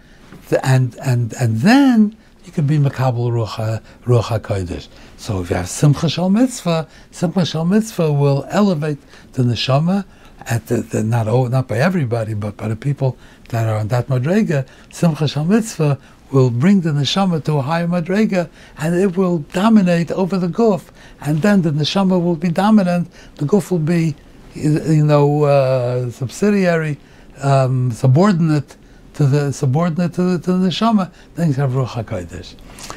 the, 0.48 0.64
and 0.66 0.96
and 1.02 1.32
and 1.40 1.58
then 1.58 2.16
you 2.44 2.52
can 2.52 2.66
be 2.66 2.78
makabel 2.78 3.30
ruach 3.30 3.82
ruach 4.04 4.40
hakodesh. 4.40 4.88
So 5.16 5.40
if 5.42 5.50
you 5.50 5.56
have 5.56 5.68
simcha 5.68 6.08
shal 6.08 6.30
mitzvah, 6.30 6.88
simcha 7.10 7.46
shal 7.46 7.64
mitzvah 7.64 8.12
will 8.12 8.46
elevate 8.50 8.98
the 9.32 9.42
neshama 9.42 10.04
at 10.46 10.66
the, 10.66 10.76
the 10.78 11.02
not 11.02 11.28
oh, 11.28 11.46
not 11.46 11.68
by 11.68 11.78
everybody, 11.78 12.34
but 12.34 12.56
by 12.56 12.68
the 12.68 12.76
people 12.76 13.16
that 13.48 13.66
are 13.66 13.76
on 13.76 13.88
that 13.88 14.08
madrega, 14.08 14.66
Simcha 14.92 15.28
Shal 15.28 15.44
Mitzvah 15.44 15.98
will 16.30 16.50
bring 16.50 16.80
the 16.80 16.90
neshama 16.90 17.42
to 17.44 17.54
a 17.54 17.62
higher 17.62 17.86
madrega, 17.86 18.48
and 18.78 18.94
it 18.94 19.16
will 19.16 19.38
dominate 19.38 20.10
over 20.12 20.38
the 20.38 20.48
guf, 20.48 20.90
and 21.20 21.42
then 21.42 21.62
the 21.62 21.70
neshama 21.70 22.22
will 22.22 22.36
be 22.36 22.48
dominant. 22.48 23.08
The 23.36 23.44
guf 23.44 23.70
will 23.70 23.78
be, 23.78 24.16
you 24.54 25.04
know, 25.04 25.44
uh, 25.44 26.10
subsidiary, 26.10 26.98
um, 27.42 27.90
subordinate 27.92 28.76
to 29.14 29.26
the 29.26 29.52
subordinate 29.52 30.14
to 30.14 30.22
the, 30.22 30.38
to 30.38 30.52
the 30.52 30.68
neshama. 30.68 31.12
Then 31.36 31.48
you 31.48 31.54
have 31.54 31.70
ruach 31.70 32.04
hakodesh. 32.04 32.54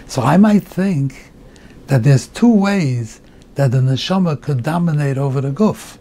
So 0.08 0.22
I 0.22 0.38
might 0.38 0.64
think 0.64 1.32
that 1.88 2.04
there's 2.04 2.28
two 2.28 2.54
ways 2.54 3.22
that 3.56 3.72
the 3.72 3.80
neshama 3.80 4.42
could 4.42 4.64
dominate 4.64 5.18
over 5.18 5.42
the 5.42 5.52
guf. 5.52 5.98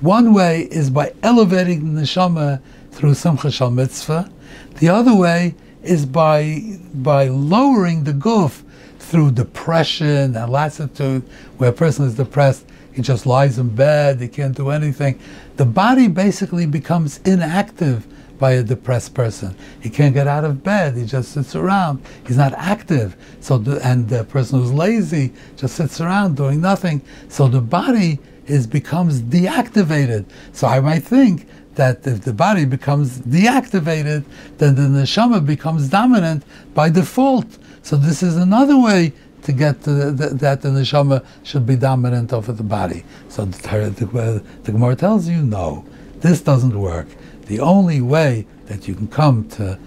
One 0.00 0.34
way 0.34 0.62
is 0.70 0.90
by 0.90 1.14
elevating 1.22 1.94
the 1.94 2.02
neshama 2.02 2.60
through 2.92 3.14
Simcha 3.14 3.50
Shal 3.50 3.70
Mitzvah. 3.70 4.30
The 4.76 4.88
other 4.88 5.14
way 5.14 5.54
is 5.86 6.06
by 6.06 6.78
by 6.94 7.28
lowering 7.28 8.04
the 8.04 8.12
guf 8.12 8.62
through 8.98 9.30
depression 9.30 10.36
and 10.36 10.50
lassitude, 10.50 11.22
where 11.58 11.70
a 11.70 11.72
person 11.72 12.06
is 12.06 12.14
depressed, 12.14 12.66
he 12.92 13.02
just 13.02 13.26
lies 13.26 13.58
in 13.58 13.68
bed, 13.68 14.20
he 14.20 14.28
can't 14.28 14.56
do 14.56 14.70
anything. 14.70 15.18
The 15.56 15.64
body 15.64 16.08
basically 16.08 16.66
becomes 16.66 17.18
inactive 17.24 18.06
by 18.38 18.52
a 18.52 18.62
depressed 18.62 19.14
person. 19.14 19.56
He 19.80 19.90
can't 19.90 20.14
get 20.14 20.26
out 20.26 20.44
of 20.44 20.62
bed. 20.62 20.96
He 20.96 21.04
just 21.04 21.32
sits 21.32 21.54
around. 21.54 22.02
He's 22.26 22.36
not 22.36 22.52
active. 22.54 23.16
So, 23.40 23.58
the, 23.58 23.84
and 23.86 24.08
the 24.08 24.24
person 24.24 24.60
who's 24.60 24.72
lazy 24.72 25.32
just 25.56 25.76
sits 25.76 26.00
around 26.00 26.36
doing 26.36 26.60
nothing. 26.60 27.02
So 27.28 27.48
the 27.48 27.60
body 27.60 28.18
is 28.46 28.66
becomes 28.66 29.22
deactivated. 29.22 30.26
So 30.52 30.66
I 30.66 30.80
might 30.80 31.02
think 31.02 31.46
that 31.76 32.06
if 32.06 32.22
the 32.22 32.32
body 32.32 32.64
becomes 32.64 33.20
deactivated, 33.20 34.24
then 34.58 34.74
the 34.74 34.82
neshama 34.82 35.44
becomes 35.44 35.88
dominant 35.88 36.42
by 36.74 36.90
default. 36.90 37.46
So 37.82 37.96
this 37.96 38.22
is 38.22 38.36
another 38.36 38.78
way 38.78 39.12
to 39.42 39.52
get 39.52 39.82
to 39.84 39.92
the, 39.92 40.10
the, 40.10 40.34
that 40.34 40.62
the 40.62 40.70
neshama 40.70 41.24
should 41.44 41.66
be 41.66 41.76
dominant 41.76 42.32
over 42.32 42.52
the 42.52 42.64
body. 42.64 43.04
So 43.28 43.44
the, 43.44 43.90
the, 43.90 44.42
the 44.64 44.72
Gemara 44.72 44.96
tells 44.96 45.28
you, 45.28 45.42
no, 45.42 45.84
this 46.20 46.40
doesn't 46.40 46.78
work. 46.78 47.06
The 47.42 47.60
only 47.60 48.00
way 48.00 48.46
that 48.66 48.88
you 48.88 48.94
can 48.94 49.06
come 49.06 49.48
to 49.50 49.72
uh, 49.72 49.78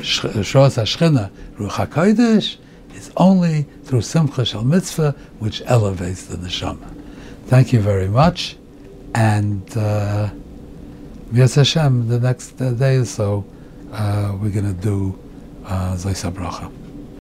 Shos 0.00 0.76
Hashchina, 0.76 1.30
Ruach 1.56 1.86
HaKodesh, 1.86 2.56
is 2.94 3.12
only 3.16 3.66
through 3.84 4.00
Simcha 4.00 4.44
Shal 4.44 4.64
Mitzvah, 4.64 5.14
which 5.38 5.62
elevates 5.66 6.24
the 6.26 6.36
neshama. 6.36 6.92
Thank 7.46 7.72
you 7.72 7.80
very 7.80 8.08
much. 8.08 8.56
And 9.14 9.64
uh, 9.76 10.30
Yes 11.32 11.56
Hashem, 11.56 12.08
the 12.08 12.20
next 12.20 12.52
day 12.52 12.96
or 12.96 13.04
so, 13.04 13.44
uh, 13.92 14.36
we're 14.40 14.50
going 14.50 14.72
to 14.72 14.80
do 14.80 15.18
uh, 15.64 15.96
Bracha. 15.96 16.85